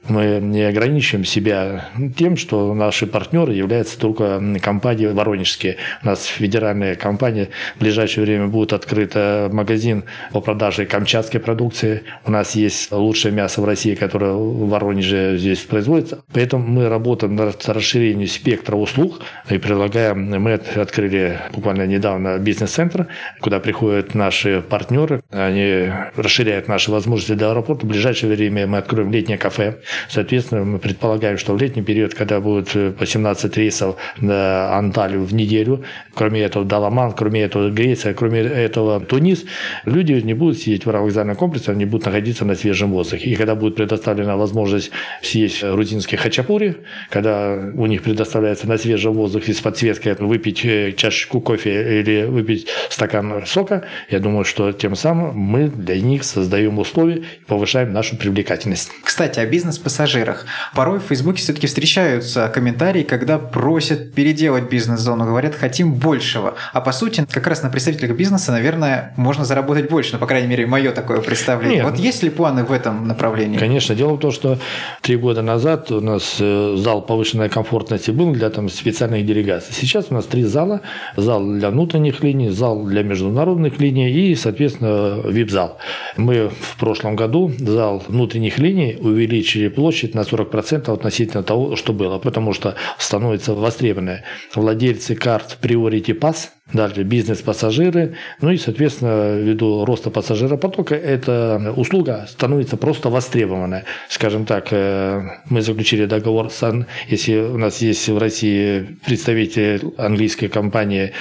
Мы 0.09 0.39
не 0.41 0.63
ограничиваем 0.63 1.25
себя 1.25 1.89
тем, 2.17 2.37
что 2.37 2.73
наши 2.75 3.09
партнеры 3.09 3.53
являются 3.53 3.99
только 3.99 4.41
компании 4.63 5.07
воронежские. 5.07 5.79
У 6.05 6.07
нас 6.07 6.25
федеральная 6.25 6.95
компания. 6.95 7.49
В 7.77 7.81
ближайшее 7.81 8.25
время 8.25 8.47
будет 8.47 8.73
открыт 8.73 9.17
магазин 9.53 10.05
по 10.33 10.41
продаже 10.41 10.87
камчатской 10.87 11.41
продукции. 11.41 12.05
У 12.25 12.31
нас 12.31 12.55
есть 12.55 12.93
лучшее 12.93 13.33
мясо 13.33 13.61
в 13.61 13.65
России, 13.65 13.97
которое 13.97 14.33
в 14.35 14.69
Воронеже 14.69 15.37
здесь 15.37 15.59
производится. 15.59 15.88
Поэтому 16.33 16.67
мы 16.67 16.89
работаем 16.89 17.35
над 17.35 17.67
расширением 17.69 18.29
спектра 18.29 18.77
услуг 18.77 19.21
и 19.51 19.59
предлагаем, 19.59 20.31
мы 20.43 20.55
открыли 20.55 21.39
буквально 21.53 21.87
недавно 21.87 22.39
бизнес-центр, 22.39 23.07
куда 23.41 23.61
приходят 23.61 24.15
наши 24.15 24.63
партнеры, 24.69 25.23
они 25.31 25.91
расширяют 26.17 26.69
наши 26.69 26.91
возможности 26.91 27.33
для 27.35 27.51
аэропорта. 27.51 27.87
В 27.87 27.89
ближайшее 27.89 28.35
время 28.35 28.67
мы 28.67 28.79
откроем 28.79 29.13
летнее 29.13 29.39
кафе, 29.39 29.79
Соответственно, 30.09 30.65
мы 30.65 30.79
предполагаем, 30.79 31.39
что 31.39 31.55
в 31.55 31.61
летний 31.61 31.83
период, 31.83 32.15
когда 32.15 32.41
будет 32.41 32.75
э, 32.75 32.91
по 32.91 33.07
17 33.07 33.57
рейсов 33.57 33.97
на 34.21 34.77
Анталию 34.77 35.25
в 35.25 35.35
неделю, 35.35 35.85
кроме 36.15 36.41
этого 36.41 36.65
Даламан, 36.65 37.13
кроме 37.13 37.43
этого 37.43 37.71
Греция, 37.71 38.15
кроме 38.15 38.41
этого 38.41 39.01
Тунис, 39.01 39.45
люди 39.85 40.13
не 40.13 40.35
будут 40.35 40.59
сидеть 40.59 40.87
в 40.87 40.91
аэровокзальном 40.91 41.37
комплексе, 41.37 41.73
они 41.73 41.85
будут 41.85 42.07
находиться 42.07 42.45
на 42.45 42.55
свежем 42.55 42.91
воздухе. 42.91 43.31
И 43.31 43.37
когда 43.37 43.55
будет 43.55 43.77
предоставлена 43.77 44.37
возможность 44.37 44.91
съесть 45.23 45.63
грузинские 45.73 46.19
хачапури, 46.19 46.79
когда 47.11 47.55
у 47.75 47.87
них 47.87 48.03
предоставляется 48.03 48.69
на 48.69 48.79
свежем 48.79 49.15
воздухе 49.15 49.55
с 49.55 49.61
подсветкой 49.61 50.15
выпить 50.15 50.65
э, 50.65 50.93
чашечку 50.93 51.41
кофе 51.41 52.01
или 52.01 52.25
выпить 52.25 52.69
стакан 52.91 53.45
сока, 53.47 53.85
я 54.11 54.19
думаю, 54.19 54.45
что 54.45 54.73
тем 54.73 54.97
самым 54.97 55.37
мы 55.37 55.69
для 55.69 56.01
них 56.01 56.25
создаем 56.25 56.79
условия 56.79 57.17
и 57.17 57.45
повышаем 57.47 57.93
нашу 57.93 58.17
привлекательность. 58.17 58.91
Кстати, 59.03 59.41
о 59.41 59.47
бизнес 59.47 59.79
бизнес-пассажирах. 59.79 60.47
Порой 60.75 60.99
в 60.99 61.05
Фейсбуке 61.05 61.43
все-таки 61.43 61.67
встречаются 61.67 62.49
комментарии, 62.49 63.03
когда 63.03 63.39
просят 63.39 64.15
переделать 64.15 64.71
бизнес-зону, 64.71 65.25
говорят, 65.25 65.55
хотим 65.55 65.95
большего. 65.95 66.55
А 66.73 66.81
по 66.81 66.93
сути, 66.93 67.27
как 67.31 67.47
раз 67.47 67.63
на 67.63 67.71
представителях 67.71 68.17
бизнеса, 68.17 68.53
наверное, 68.53 69.13
можно 69.17 69.45
заработать 69.45 69.91
больше, 69.91 70.15
ну, 70.15 70.19
по 70.19 70.27
крайней 70.27 70.49
мере, 70.49 70.67
мое 70.67 70.93
такое 70.93 71.21
представление. 71.21 71.79
Нет. 71.79 71.85
Вот 71.85 71.99
есть 71.99 72.23
ли 72.23 72.31
планы 72.31 72.65
в 72.65 72.73
этом 72.73 73.07
направлении? 73.07 73.59
Конечно. 73.59 73.95
Дело 73.95 74.15
в 74.15 74.19
том, 74.19 74.33
что 74.33 74.59
три 75.03 75.17
года 75.17 75.43
назад 75.43 75.58
у 75.91 76.01
нас 76.01 76.37
э, 76.41 76.75
зал 76.77 77.03
повышенной 77.03 77.49
комфортности 77.49 78.11
был 78.11 78.33
для 78.33 78.51
там, 78.51 78.69
специальных 78.69 79.27
делегаций. 79.27 79.75
Сейчас 79.75 80.07
у 80.11 80.15
нас 80.15 80.25
три 80.27 80.45
зала. 80.45 80.81
Зал 81.17 81.45
для 81.45 81.71
внутренних 81.71 82.23
линий, 82.23 82.51
зал 82.51 82.85
для 82.85 83.03
международных 83.03 83.79
линий 83.81 84.11
и, 84.11 84.35
соответственно, 84.35 85.21
вип-зал. 85.25 85.79
Мы 86.17 86.49
в 86.49 86.77
прошлом 86.79 87.17
году 87.17 87.53
зал 87.59 88.03
внутренних 88.09 88.59
линий 88.59 88.97
увеличили 89.01 89.69
площадь 89.69 90.15
на 90.15 90.21
40% 90.21 90.93
относительно 90.93 91.43
того, 91.43 91.77
что 91.77 91.93
было, 91.93 92.19
потому 92.19 92.53
что 92.53 92.75
становится 92.99 93.55
востребованное. 93.55 94.25
Владельцы 94.55 95.15
карт 95.15 95.59
Priority 95.63 96.19
Pass, 96.19 96.49
Далее 96.73 97.03
бизнес-пассажиры. 97.05 98.17
Ну 98.43 98.51
и, 98.51 98.59
соответственно, 98.59 99.39
ввиду 99.39 99.87
роста 99.87 100.11
пассажиропотока, 100.11 100.95
эта 100.95 101.73
услуга 101.75 102.27
становится 102.29 102.77
просто 102.77 103.09
востребованной. 103.09 103.85
Скажем 104.11 104.45
так, 104.45 104.69
э, 104.71 105.23
мы 105.49 105.63
заключили 105.63 106.05
договор 106.05 106.51
с... 106.51 106.87
Если 107.09 107.37
у 107.37 107.57
нас 107.57 107.81
есть 107.81 108.07
в 108.09 108.19
России 108.19 108.99
представитель 109.07 109.95
английской 109.97 110.49
компании 110.49 111.13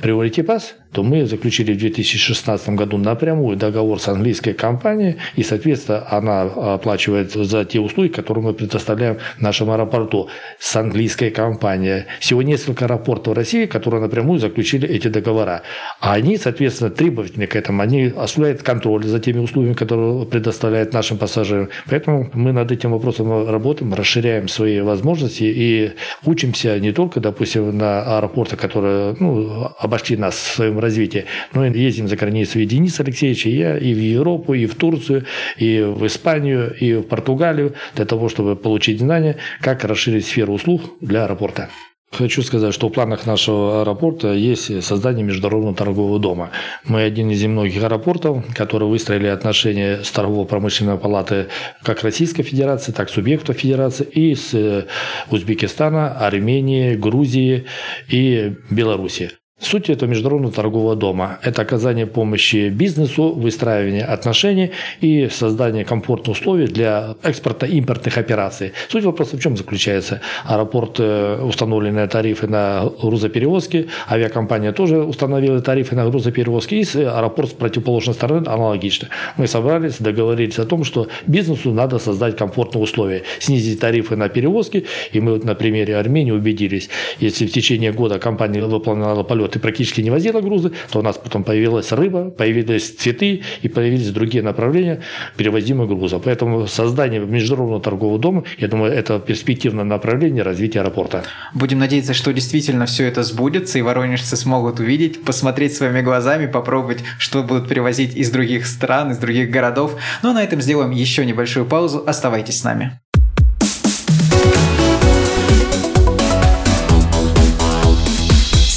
Priority 0.00 0.44
Pass, 0.44 0.72
то 0.94 1.02
мы 1.02 1.26
заключили 1.26 1.72
в 1.72 1.78
2016 1.78 2.68
году 2.70 2.98
напрямую 2.98 3.56
договор 3.56 3.98
с 4.00 4.06
английской 4.06 4.52
компанией, 4.52 5.16
и, 5.34 5.42
соответственно, 5.42 6.06
она 6.08 6.42
оплачивает 6.42 7.32
за 7.32 7.64
те 7.64 7.80
услуги, 7.80 8.08
которые 8.08 8.44
мы 8.44 8.54
предоставляем 8.54 9.18
в 9.36 9.40
нашем 9.40 9.70
аэропорту 9.70 10.28
с 10.60 10.76
английской 10.76 11.30
компанией. 11.30 12.04
Всего 12.20 12.42
несколько 12.42 12.84
аэропортов 12.84 13.36
России, 13.36 13.66
которые 13.66 14.00
напрямую 14.00 14.38
заключили 14.38 14.88
эти 14.88 15.08
договора. 15.08 15.62
А 16.00 16.12
они, 16.12 16.36
соответственно, 16.36 16.90
требовательны 16.90 17.48
к 17.48 17.56
этому. 17.56 17.82
Они 17.82 18.12
осуществляют 18.16 18.62
контроль 18.62 19.04
за 19.04 19.18
теми 19.18 19.40
услугами, 19.40 19.74
которые 19.74 20.26
предоставляют 20.26 20.92
нашим 20.92 21.18
пассажирам. 21.18 21.70
Поэтому 21.90 22.30
мы 22.34 22.52
над 22.52 22.70
этим 22.70 22.92
вопросом 22.92 23.48
работаем, 23.48 23.92
расширяем 23.94 24.46
свои 24.46 24.80
возможности 24.80 25.42
и 25.42 25.92
учимся 26.24 26.78
не 26.78 26.92
только, 26.92 27.18
допустим, 27.18 27.76
на 27.76 28.18
аэропортах, 28.18 28.60
которые 28.60 29.16
ну, 29.18 29.72
обошли 29.80 30.16
нас 30.16 30.34
в 30.36 30.54
своем 30.54 30.83
развитии, 30.84 31.24
но 31.52 31.66
ездим 31.66 32.08
за 32.08 32.16
границу 32.16 32.60
и 32.60 32.66
Денис 32.66 33.00
Алексеевич, 33.00 33.46
и 33.46 33.50
я, 33.50 33.76
и 33.76 33.92
в 33.94 33.98
Европу, 33.98 34.54
и 34.54 34.66
в 34.66 34.74
Турцию, 34.74 35.24
и 35.56 35.80
в 35.80 36.06
Испанию, 36.06 36.74
и 36.78 36.94
в 36.94 37.02
Португалию, 37.02 37.74
для 37.96 38.04
того, 38.04 38.28
чтобы 38.28 38.56
получить 38.56 39.00
знания, 39.00 39.36
как 39.60 39.84
расширить 39.84 40.26
сферу 40.26 40.54
услуг 40.54 40.82
для 41.00 41.24
аэропорта. 41.24 41.68
Хочу 42.16 42.42
сказать, 42.42 42.72
что 42.72 42.88
в 42.88 42.92
планах 42.92 43.26
нашего 43.26 43.80
аэропорта 43.80 44.32
есть 44.32 44.84
создание 44.84 45.24
международного 45.24 45.74
торгового 45.74 46.20
дома. 46.20 46.50
Мы 46.84 47.02
один 47.02 47.28
из 47.30 47.42
немногих 47.42 47.82
аэропортов, 47.82 48.44
которые 48.54 48.88
выстроили 48.88 49.26
отношения 49.26 50.00
с 50.04 50.10
торгово-промышленной 50.12 50.96
палатой 50.96 51.46
как 51.82 52.04
Российской 52.04 52.44
Федерации, 52.44 52.92
так 52.92 53.10
и 53.10 53.12
субъектов 53.12 53.56
Федерации 53.56 54.04
и 54.04 54.34
с 54.36 54.54
э, 54.54 54.86
Узбекистана, 55.30 56.16
Армении, 56.16 56.94
Грузии 56.94 57.64
и 58.08 58.54
Белоруссии. 58.70 59.32
Суть 59.60 59.88
этого 59.88 60.10
международного 60.10 60.52
торгового 60.52 60.96
дома– 60.96 61.38
это 61.42 61.62
оказание 61.62 62.06
помощи 62.06 62.70
бизнесу, 62.70 63.32
выстраивание 63.32 64.02
отношений 64.04 64.72
и 65.00 65.28
создание 65.28 65.84
комфортных 65.84 66.36
условий 66.36 66.66
для 66.66 67.14
экспорта 67.22 67.64
импортных 67.64 68.18
операций. 68.18 68.72
Суть 68.88 69.04
вопроса 69.04 69.36
в 69.36 69.40
чем 69.40 69.56
заключается? 69.56 70.20
Аэропорт 70.44 70.96
э, 70.98 71.40
установлены 71.40 72.08
тарифы 72.08 72.48
на 72.48 72.90
грузоперевозки, 73.00 73.86
авиакомпания 74.10 74.72
тоже 74.72 75.00
установила 75.00 75.60
тарифы 75.60 75.94
на 75.94 76.04
грузоперевозки, 76.10 76.74
и 76.74 77.02
аэропорт 77.04 77.50
с 77.50 77.52
противоположной 77.52 78.14
стороны 78.14 78.48
аналогично. 78.48 79.08
Мы 79.36 79.46
собрались, 79.46 79.98
договорились 79.98 80.58
о 80.58 80.64
том, 80.64 80.82
что 80.82 81.06
бизнесу 81.28 81.70
надо 81.70 82.00
создать 82.00 82.36
комфортные 82.36 82.82
условия, 82.82 83.22
снизить 83.38 83.78
тарифы 83.78 84.16
на 84.16 84.28
перевозки, 84.28 84.84
и 85.12 85.20
мы 85.20 85.38
на 85.38 85.54
примере 85.54 85.96
Армении 85.96 86.32
убедились, 86.32 86.88
если 87.20 87.46
в 87.46 87.52
течение 87.52 87.92
года 87.92 88.18
компания 88.18 88.60
выполняла 88.60 89.22
полет 89.22 89.43
полет 89.44 89.56
и 89.56 89.58
практически 89.58 90.00
не 90.00 90.10
возила 90.10 90.40
грузы, 90.40 90.72
то 90.90 90.98
у 90.98 91.02
нас 91.02 91.16
потом 91.16 91.44
появилась 91.44 91.92
рыба, 91.92 92.30
появились 92.30 92.90
цветы 92.90 93.42
и 93.62 93.68
появились 93.68 94.10
другие 94.10 94.42
направления 94.42 95.00
перевозимых 95.36 95.88
грузов. 95.88 96.22
Поэтому 96.24 96.66
создание 96.66 97.20
международного 97.20 97.80
торгового 97.80 98.18
дома, 98.18 98.44
я 98.58 98.68
думаю, 98.68 98.92
это 98.92 99.18
перспективное 99.18 99.84
направление 99.84 100.42
развития 100.42 100.80
аэропорта. 100.80 101.22
Будем 101.54 101.78
надеяться, 101.78 102.14
что 102.14 102.32
действительно 102.32 102.86
все 102.86 103.04
это 103.04 103.22
сбудется, 103.22 103.78
и 103.78 103.82
воронежцы 103.82 104.36
смогут 104.36 104.80
увидеть, 104.80 105.24
посмотреть 105.24 105.74
своими 105.74 106.00
глазами, 106.00 106.46
попробовать, 106.46 107.02
что 107.18 107.42
будут 107.42 107.68
привозить 107.68 108.16
из 108.16 108.30
других 108.30 108.66
стран, 108.66 109.12
из 109.12 109.18
других 109.18 109.50
городов. 109.50 109.96
Но 110.22 110.32
на 110.32 110.42
этом 110.42 110.60
сделаем 110.60 110.90
еще 110.90 111.24
небольшую 111.24 111.66
паузу. 111.66 112.02
Оставайтесь 112.06 112.60
с 112.60 112.64
нами. 112.64 113.00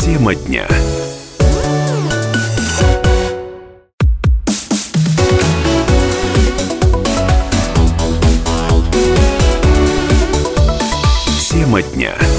Тема 0.08 0.34
дня. 0.36 0.66
Тема 11.52 11.82
дня. 11.82 12.37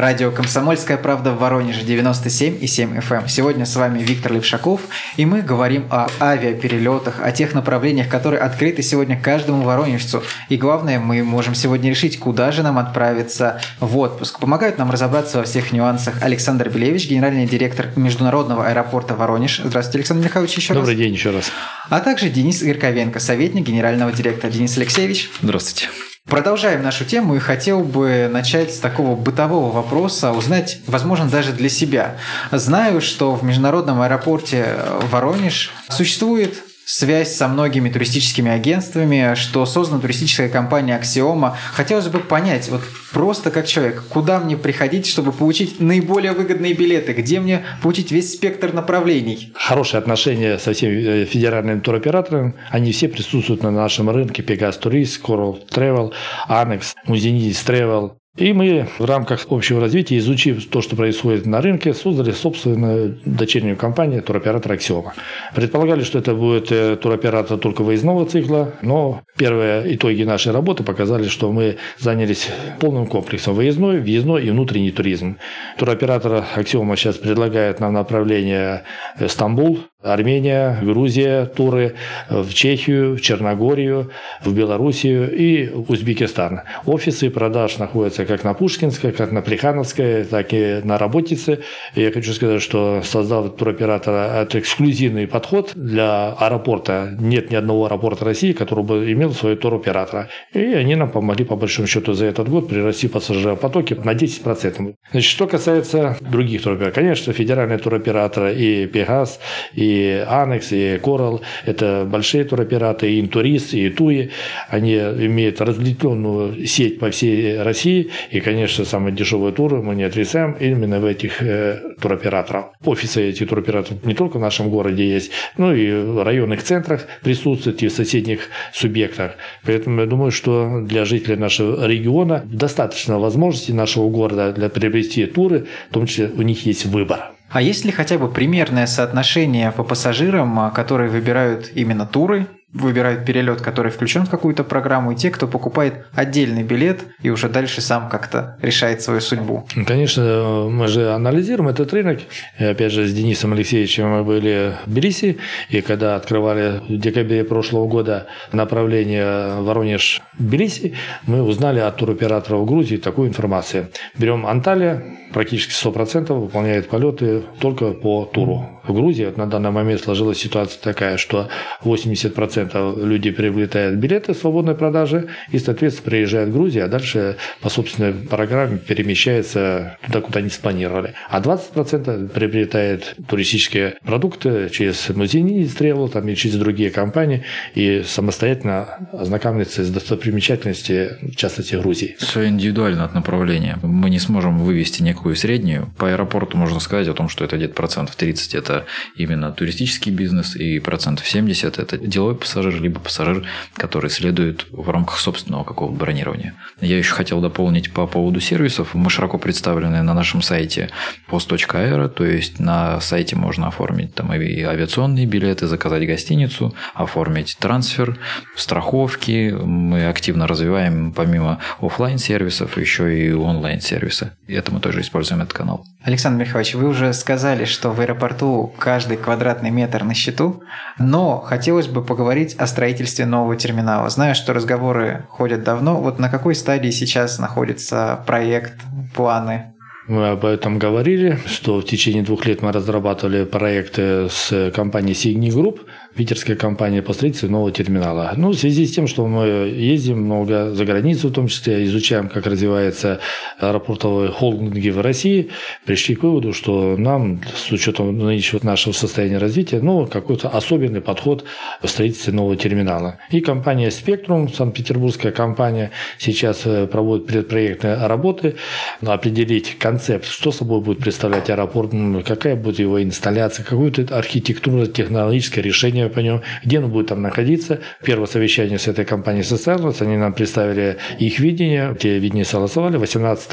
Радио 0.00 0.30
«Комсомольская 0.30 0.96
правда» 0.96 1.32
в 1.32 1.38
Воронеже 1.38 1.82
97 1.82 2.58
и 2.60 2.68
7 2.68 2.98
FM. 2.98 3.28
Сегодня 3.28 3.66
с 3.66 3.74
вами 3.74 3.98
Виктор 3.98 4.32
Левшаков, 4.32 4.82
и 5.16 5.26
мы 5.26 5.42
говорим 5.42 5.86
о 5.90 6.06
авиаперелетах, 6.20 7.20
о 7.20 7.32
тех 7.32 7.52
направлениях, 7.52 8.08
которые 8.08 8.40
открыты 8.40 8.82
сегодня 8.82 9.20
каждому 9.20 9.64
воронежцу. 9.64 10.22
И 10.50 10.56
главное, 10.56 11.00
мы 11.00 11.24
можем 11.24 11.56
сегодня 11.56 11.90
решить, 11.90 12.16
куда 12.20 12.52
же 12.52 12.62
нам 12.62 12.78
отправиться 12.78 13.60
в 13.80 13.98
отпуск. 13.98 14.38
Помогают 14.38 14.78
нам 14.78 14.92
разобраться 14.92 15.38
во 15.38 15.44
всех 15.44 15.72
нюансах 15.72 16.22
Александр 16.22 16.68
Белевич, 16.68 17.08
генеральный 17.08 17.46
директор 17.46 17.88
Международного 17.96 18.68
аэропорта 18.68 19.16
Воронеж. 19.16 19.60
Здравствуйте, 19.64 19.98
Александр 19.98 20.26
Михайлович, 20.26 20.54
еще 20.54 20.74
Добрый 20.74 20.82
раз. 20.82 20.88
Добрый 20.90 21.06
день 21.06 21.14
еще 21.14 21.30
раз. 21.30 21.50
А 21.90 21.98
также 21.98 22.28
Денис 22.28 22.62
Горковенко, 22.62 23.18
советник 23.18 23.66
генерального 23.66 24.12
директора. 24.12 24.52
Денис 24.52 24.76
Алексеевич. 24.76 25.28
Здравствуйте. 25.42 25.88
Продолжаем 26.28 26.82
нашу 26.82 27.06
тему 27.06 27.36
и 27.36 27.38
хотел 27.38 27.80
бы 27.80 28.28
начать 28.30 28.74
с 28.74 28.78
такого 28.78 29.16
бытового 29.16 29.72
вопроса, 29.72 30.32
узнать, 30.32 30.78
возможно, 30.86 31.26
даже 31.26 31.52
для 31.52 31.70
себя. 31.70 32.16
Знаю, 32.52 33.00
что 33.00 33.34
в 33.34 33.42
международном 33.42 34.02
аэропорте 34.02 34.76
Воронеж 35.10 35.70
существует 35.88 36.62
связь 36.88 37.36
со 37.36 37.48
многими 37.48 37.90
туристическими 37.90 38.50
агентствами, 38.50 39.34
что 39.34 39.66
создана 39.66 40.00
туристическая 40.00 40.48
компания 40.48 40.96
Аксиома. 40.96 41.54
Хотелось 41.72 42.08
бы 42.08 42.18
понять, 42.18 42.70
вот 42.70 42.80
просто 43.12 43.50
как 43.50 43.66
человек, 43.66 44.04
куда 44.08 44.40
мне 44.40 44.56
приходить, 44.56 45.06
чтобы 45.06 45.32
получить 45.32 45.80
наиболее 45.80 46.32
выгодные 46.32 46.72
билеты, 46.72 47.12
где 47.12 47.40
мне 47.40 47.62
получить 47.82 48.10
весь 48.10 48.32
спектр 48.32 48.72
направлений? 48.72 49.52
Хорошие 49.54 49.98
отношения 49.98 50.58
со 50.58 50.72
всеми 50.72 51.04
э, 51.04 51.24
федеральными 51.26 51.80
туроператорами, 51.80 52.54
они 52.70 52.92
все 52.92 53.08
присутствуют 53.08 53.62
на 53.62 53.70
нашем 53.70 54.08
рынке, 54.08 54.40
Pegasus 54.40 54.80
Tourist, 54.80 55.20
Coral 55.22 55.68
Travel, 55.68 56.14
Annex, 56.48 56.94
Muzinidis 57.06 57.66
Travel, 57.66 58.12
и 58.40 58.52
мы 58.52 58.88
в 58.98 59.04
рамках 59.04 59.46
общего 59.50 59.80
развития, 59.80 60.18
изучив 60.18 60.66
то, 60.68 60.80
что 60.80 60.96
происходит 60.96 61.46
на 61.46 61.60
рынке, 61.60 61.94
создали 61.94 62.30
собственную 62.30 63.18
дочернюю 63.24 63.76
компанию 63.76 64.22
туроператора 64.22 64.74
«Аксиома». 64.74 65.14
Предполагали, 65.54 66.02
что 66.02 66.18
это 66.18 66.34
будет 66.34 66.70
э, 66.70 66.96
туроператор 66.96 67.58
только 67.58 67.82
выездного 67.82 68.26
цикла, 68.26 68.74
но 68.82 69.22
первые 69.36 69.94
итоги 69.94 70.22
нашей 70.22 70.52
работы 70.52 70.82
показали, 70.82 71.28
что 71.28 71.52
мы 71.52 71.76
занялись 71.98 72.48
полным 72.80 73.06
комплексом 73.06 73.54
выездной, 73.54 74.00
въездной 74.00 74.46
и 74.46 74.50
внутренний 74.50 74.90
туризм. 74.90 75.36
Туроператор 75.78 76.44
«Аксиома» 76.54 76.96
сейчас 76.96 77.16
предлагает 77.16 77.80
нам 77.80 77.92
направление 77.92 78.84
Стамбул, 79.26 79.80
Армения, 80.00 80.78
Грузия, 80.80 81.46
туры 81.46 81.94
в 82.30 82.54
Чехию, 82.54 83.16
в 83.16 83.20
Черногорию, 83.20 84.12
в 84.44 84.54
Белоруссию 84.54 85.28
и 85.34 85.68
Узбекистан. 85.70 86.60
Офисы 86.86 87.30
продаж 87.30 87.78
находятся 87.78 88.24
как 88.24 88.44
на 88.44 88.54
Пушкинской, 88.54 89.10
как 89.10 89.32
на 89.32 89.42
Плехановской, 89.42 90.22
так 90.22 90.54
и 90.54 90.80
на 90.84 90.98
Работице. 90.98 91.62
И 91.96 92.02
я 92.02 92.12
хочу 92.12 92.32
сказать, 92.32 92.62
что 92.62 93.02
создав 93.02 93.56
туроператора 93.56 94.42
это 94.42 94.60
эксклюзивный 94.60 95.26
подход 95.26 95.72
для 95.74 96.32
аэропорта. 96.38 97.16
Нет 97.18 97.50
ни 97.50 97.56
одного 97.56 97.86
аэропорта 97.86 98.24
России, 98.24 98.52
который 98.52 98.84
бы 98.84 99.12
имел 99.12 99.32
свой 99.32 99.56
туроператора. 99.56 100.28
И 100.52 100.60
они 100.60 100.94
нам 100.94 101.10
помогли, 101.10 101.44
по 101.44 101.56
большому 101.56 101.88
счету, 101.88 102.12
за 102.12 102.26
этот 102.26 102.48
год 102.48 102.68
прирасти 102.68 103.08
пассажиропотоки 103.08 103.94
на 103.94 104.14
10%. 104.14 104.94
Значит, 105.10 105.28
что 105.28 105.48
касается 105.48 106.16
других 106.20 106.62
туроператоров. 106.62 106.94
Конечно, 106.94 107.32
федеральные 107.32 107.78
туроператоры 107.78 108.54
и 108.54 108.86
Пегас, 108.86 109.40
и 109.74 109.87
Анекс, 110.26 110.72
и 110.72 110.98
Корал. 110.98 111.40
Это 111.64 112.06
большие 112.10 112.44
туроператоры, 112.44 113.12
и 113.12 113.20
Интурист, 113.20 113.74
и 113.74 113.90
Туи. 113.90 114.30
Они 114.68 114.94
имеют 114.94 115.60
разветвленную 115.60 116.66
сеть 116.66 116.98
по 116.98 117.10
всей 117.10 117.62
России. 117.62 118.10
И, 118.30 118.40
конечно, 118.40 118.84
самые 118.84 119.14
дешевые 119.14 119.52
туры 119.52 119.82
мы 119.82 119.94
не 119.94 120.04
отрицаем 120.04 120.56
именно 120.60 121.00
в 121.00 121.04
этих 121.04 121.42
э, 121.42 121.80
туроператорах. 122.00 122.66
Офисы 122.84 123.28
этих 123.28 123.48
туроператоров 123.48 124.04
не 124.04 124.14
только 124.14 124.38
в 124.38 124.40
нашем 124.40 124.70
городе 124.70 125.08
есть, 125.08 125.30
но 125.56 125.74
и 125.74 125.92
в 125.92 126.22
районных 126.24 126.62
центрах 126.62 127.06
присутствуют, 127.22 127.82
и 127.82 127.88
в 127.88 127.92
соседних 127.92 128.40
субъектах. 128.72 129.32
Поэтому 129.64 130.00
я 130.00 130.06
думаю, 130.06 130.30
что 130.30 130.80
для 130.82 131.04
жителей 131.04 131.36
нашего 131.36 131.86
региона 131.86 132.44
достаточно 132.44 133.18
возможностей 133.18 133.72
нашего 133.72 134.08
города 134.08 134.52
для 134.52 134.68
приобрести 134.68 135.26
туры, 135.26 135.66
в 135.90 135.94
том 135.94 136.06
числе 136.06 136.30
у 136.36 136.42
них 136.42 136.66
есть 136.66 136.86
выбор. 136.86 137.37
А 137.50 137.62
есть 137.62 137.84
ли 137.84 137.92
хотя 137.92 138.18
бы 138.18 138.28
примерное 138.30 138.86
соотношение 138.86 139.72
по 139.72 139.82
пассажирам, 139.82 140.58
а, 140.60 140.70
которые 140.70 141.10
выбирают 141.10 141.70
именно 141.74 142.06
туры 142.06 142.46
выбирают 142.72 143.24
перелет, 143.24 143.60
который 143.62 143.90
включен 143.90 144.26
в 144.26 144.30
какую-то 144.30 144.62
программу, 144.62 145.12
и 145.12 145.16
те, 145.16 145.30
кто 145.30 145.46
покупает 145.46 146.06
отдельный 146.14 146.62
билет 146.62 147.04
и 147.22 147.30
уже 147.30 147.48
дальше 147.48 147.80
сам 147.80 148.08
как-то 148.08 148.58
решает 148.60 149.00
свою 149.02 149.20
судьбу. 149.20 149.66
Конечно, 149.86 150.68
мы 150.70 150.86
же 150.88 151.12
анализируем 151.12 151.70
этот 151.70 151.92
рынок. 151.92 152.20
И 152.58 152.64
опять 152.64 152.92
же, 152.92 153.06
с 153.06 153.14
Денисом 153.14 153.52
Алексеевичем 153.52 154.08
мы 154.08 154.24
были 154.24 154.74
в 154.84 154.90
Тбилиси, 154.90 155.38
и 155.70 155.80
когда 155.80 156.16
открывали 156.16 156.80
в 156.88 156.98
декабре 156.98 157.42
прошлого 157.44 157.86
года 157.86 158.26
направление 158.52 159.60
Воронеж-Тбилиси, 159.62 160.94
мы 161.26 161.42
узнали 161.42 161.80
от 161.80 161.96
туроператоров 161.96 162.66
Грузии 162.66 162.96
такую 162.96 163.28
информацию. 163.28 163.88
Берем 164.18 164.46
Анталия, 164.46 165.02
практически 165.32 165.72
100% 165.72 166.32
выполняет 166.32 166.88
полеты 166.88 167.42
только 167.60 167.92
по 167.92 168.24
туру. 168.24 168.68
В 168.86 168.94
Грузии 168.94 169.32
на 169.36 169.46
данный 169.46 169.70
момент 169.70 170.00
сложилась 170.00 170.38
ситуация 170.38 170.80
такая, 170.80 171.18
что 171.18 171.48
80% 171.84 172.57
людей 172.64 173.32
приобретают 173.32 173.96
билеты 173.96 174.34
свободной 174.34 174.74
продаже 174.74 175.28
и, 175.50 175.58
соответственно, 175.58 176.10
приезжают 176.10 176.50
в 176.50 176.52
Грузию, 176.52 176.84
а 176.84 176.88
дальше 176.88 177.36
по 177.60 177.68
собственной 177.68 178.12
программе 178.12 178.78
перемещается 178.78 179.98
туда, 180.06 180.20
куда 180.20 180.40
они 180.40 180.48
спланировали. 180.48 181.14
А 181.30 181.40
20% 181.40 182.28
приобретает 182.28 183.16
туристические 183.28 183.96
продукты 184.04 184.68
через 184.70 185.08
Музини 185.08 185.64
Travel 185.64 186.08
там, 186.10 186.28
и 186.28 186.34
через 186.34 186.56
другие 186.56 186.90
компании 186.90 187.44
и 187.74 188.02
самостоятельно 188.06 189.08
ознакомиться 189.12 189.84
с 189.84 189.90
достопримечательностями, 189.90 191.32
в 191.32 191.36
частности, 191.36 191.76
Грузии. 191.76 192.16
Все 192.18 192.46
индивидуально 192.46 193.04
от 193.04 193.14
направления. 193.14 193.78
Мы 193.82 194.10
не 194.10 194.18
сможем 194.18 194.58
вывести 194.58 195.02
некую 195.02 195.36
среднюю. 195.36 195.92
По 195.96 196.10
аэропорту 196.10 196.56
можно 196.56 196.80
сказать 196.80 197.08
о 197.08 197.14
том, 197.14 197.28
что 197.28 197.44
это 197.44 197.56
где-то 197.56 197.74
процентов 197.74 198.16
30– 198.16 198.54
это 198.56 198.84
именно 199.16 199.52
туристический 199.52 200.12
бизнес, 200.12 200.56
и 200.56 200.78
процентов 200.80 201.26
70– 201.26 201.78
это 201.80 201.98
деловой 201.98 202.34
пассажир, 202.48 202.80
либо 202.80 202.98
пассажир, 203.00 203.46
который 203.74 204.10
следует 204.10 204.66
в 204.70 204.88
рамках 204.88 205.18
собственного 205.18 205.64
какого-то 205.64 205.98
бронирования. 205.98 206.54
Я 206.80 206.96
еще 206.96 207.14
хотел 207.14 207.40
дополнить 207.40 207.92
по 207.92 208.06
поводу 208.06 208.40
сервисов. 208.40 208.94
Мы 208.94 209.10
широко 209.10 209.38
представлены 209.38 210.02
на 210.02 210.14
нашем 210.14 210.40
сайте 210.40 210.88
post.aero, 211.30 212.08
то 212.08 212.24
есть 212.24 212.58
на 212.58 213.00
сайте 213.00 213.36
можно 213.36 213.68
оформить 213.68 214.14
там 214.14 214.32
и 214.32 214.62
авиационные 214.62 215.26
билеты, 215.26 215.66
заказать 215.66 216.06
гостиницу, 216.06 216.74
оформить 216.94 217.56
трансфер, 217.60 218.18
страховки. 218.56 219.50
Мы 219.50 220.06
активно 220.06 220.46
развиваем 220.46 221.12
помимо 221.12 221.58
офлайн 221.80 222.18
сервисов 222.18 222.78
еще 222.78 223.14
и 223.14 223.32
онлайн 223.32 223.80
сервисы. 223.80 224.32
И 224.46 224.54
это 224.54 224.72
мы 224.72 224.80
тоже 224.80 225.02
используем 225.02 225.42
этот 225.42 225.52
канал. 225.52 225.84
Александр 226.02 226.44
Михайлович, 226.44 226.74
вы 226.74 226.88
уже 226.88 227.12
сказали, 227.12 227.64
что 227.66 227.90
в 227.90 228.00
аэропорту 228.00 228.72
каждый 228.78 229.16
квадратный 229.18 229.70
метр 229.70 230.04
на 230.04 230.14
счету, 230.14 230.62
но 230.98 231.40
хотелось 231.40 231.88
бы 231.88 232.04
поговорить 232.04 232.37
о 232.44 232.66
строительстве 232.66 233.26
нового 233.26 233.56
терминала. 233.56 234.08
Знаю, 234.10 234.34
что 234.34 234.52
разговоры 234.52 235.26
ходят 235.28 235.62
давно. 235.62 236.00
Вот 236.00 236.18
на 236.18 236.28
какой 236.28 236.54
стадии 236.54 236.90
сейчас 236.90 237.38
находится 237.38 238.22
проект, 238.26 238.80
планы? 239.14 239.74
Мы 240.08 240.28
об 240.28 240.46
этом 240.46 240.78
говорили, 240.78 241.38
что 241.44 241.80
в 241.80 241.84
течение 241.84 242.22
двух 242.22 242.46
лет 242.46 242.62
мы 242.62 242.72
разрабатывали 242.72 243.44
проекты 243.44 244.28
с 244.30 244.72
компанией 244.74 245.12
Signi 245.12 245.50
Group, 245.50 245.80
питерская 246.16 246.56
компания 246.56 247.02
по 247.02 247.12
строительству 247.12 247.50
нового 247.50 247.70
терминала. 247.72 248.32
Ну, 248.34 248.50
в 248.50 248.54
связи 248.54 248.86
с 248.86 248.92
тем, 248.92 249.06
что 249.06 249.26
мы 249.26 249.46
ездим 249.46 250.22
много 250.22 250.70
за 250.70 250.86
границу, 250.86 251.28
в 251.28 251.32
том 251.32 251.46
числе 251.46 251.84
изучаем, 251.84 252.30
как 252.30 252.46
развиваются 252.46 253.20
аэропортовые 253.60 254.30
холдинги 254.30 254.88
в 254.88 255.00
России, 255.02 255.50
пришли 255.84 256.14
к 256.14 256.22
выводу, 256.22 256.54
что 256.54 256.96
нам, 256.96 257.42
с 257.54 257.70
учетом 257.70 258.16
нынешнего 258.16 258.64
нашего 258.64 258.94
состояния 258.94 259.36
развития, 259.36 259.80
ну, 259.82 260.06
какой-то 260.06 260.48
особенный 260.48 261.02
подход 261.02 261.44
в 261.82 261.86
строительстве 261.86 262.32
нового 262.32 262.56
терминала. 262.56 263.18
И 263.30 263.40
компания 263.40 263.88
Spectrum, 263.88 264.52
Санкт-Петербургская 264.52 265.32
компания, 265.32 265.90
сейчас 266.18 266.62
э, 266.64 266.86
проводит 266.86 267.26
предпроектные 267.26 268.06
работы, 268.06 268.56
определить 269.02 269.76
концепт, 269.98 270.26
что 270.26 270.52
собой 270.52 270.80
будет 270.80 271.00
представлять 271.00 271.50
аэропорт, 271.50 271.90
какая 272.24 272.54
будет 272.54 272.78
его 272.78 273.02
инсталляция, 273.02 273.64
какое-то 273.64 274.16
архитектурно-технологическое 274.16 275.64
решение 275.64 276.08
по 276.08 276.20
нему, 276.20 276.42
где 276.64 276.78
он 276.78 276.88
будет 276.88 277.08
там 277.08 277.20
находиться. 277.20 277.80
Первое 278.04 278.28
совещание 278.28 278.78
с 278.78 278.86
этой 278.86 279.04
компанией 279.04 279.42
состоялось, 279.42 280.00
они 280.00 280.16
нам 280.16 280.34
представили 280.34 280.98
их 281.18 281.40
видение, 281.40 281.96
те 281.98 282.20
видения 282.20 282.44
согласовали. 282.44 282.96
18 282.96 283.52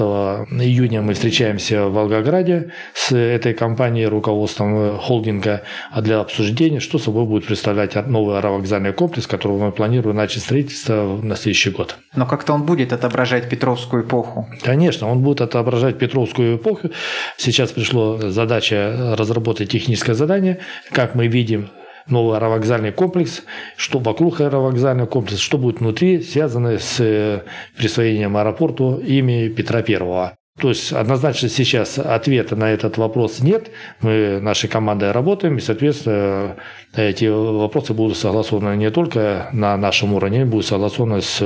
июня 0.62 1.02
мы 1.02 1.16
встречаемся 1.16 1.88
в 1.88 1.94
Волгограде 1.94 2.70
с 2.94 3.12
этой 3.16 3.56
компанией, 3.56 4.06
руководством 4.06 5.00
холдинга 5.00 5.64
для 6.00 6.20
обсуждения, 6.20 6.80
что 6.80 7.00
собой 7.00 7.26
будет 7.26 7.48
представлять 7.48 7.96
новый 8.08 8.38
аэровокзальный 8.38 8.94
комплекс, 8.94 9.26
который 9.26 9.58
мы 9.58 9.72
планируем 9.72 10.16
начать 10.16 10.44
строительство 10.44 11.20
на 11.24 11.36
следующий 11.36 11.72
год. 11.72 11.96
Но 12.16 12.28
как-то 12.28 12.54
он 12.54 12.64
будет 12.64 12.94
отображать 12.94 13.50
Петровскую 13.50 14.04
эпоху? 14.04 14.48
Конечно, 14.62 15.10
он 15.10 15.22
будет 15.22 15.42
отображать 15.42 15.98
Петровскую 15.98 16.35
эпоху. 16.44 16.92
Сейчас 17.38 17.72
пришла 17.72 18.30
задача 18.30 19.16
разработать 19.18 19.70
техническое 19.70 20.14
задание, 20.14 20.60
как 20.92 21.16
мы 21.16 21.28
видим 21.28 21.70
новый 22.08 22.38
аэровокзальный 22.38 22.92
комплекс, 22.92 23.44
что 23.78 24.00
вокруг 24.00 24.42
аэровокзального 24.42 25.08
комплекса, 25.08 25.42
что 25.42 25.58
будет 25.58 25.80
внутри, 25.80 26.22
связанное 26.22 26.78
с 26.78 27.00
э, 27.00 27.44
присвоением 27.78 28.38
аэропорту 28.38 28.98
имени 28.98 29.50
Петра 29.50 29.82
Первого. 29.82 30.38
То 30.58 30.70
есть 30.70 30.94
однозначно 30.94 31.50
сейчас 31.50 32.00
ответа 32.00 32.56
на 32.56 32.72
этот 32.72 32.98
вопрос 32.98 33.42
нет. 33.42 33.72
Мы 34.00 34.40
нашей 34.40 34.70
командой 34.70 35.12
работаем, 35.12 35.58
и, 35.58 35.60
соответственно, 35.60 36.56
эти 36.96 37.26
вопросы 37.26 37.94
будут 37.94 38.16
согласованы 38.16 38.78
не 38.78 38.90
только 38.90 39.50
на 39.52 39.76
нашем 39.76 40.14
уровне, 40.14 40.46
будут 40.46 40.66
согласованы 40.66 41.22
с 41.22 41.44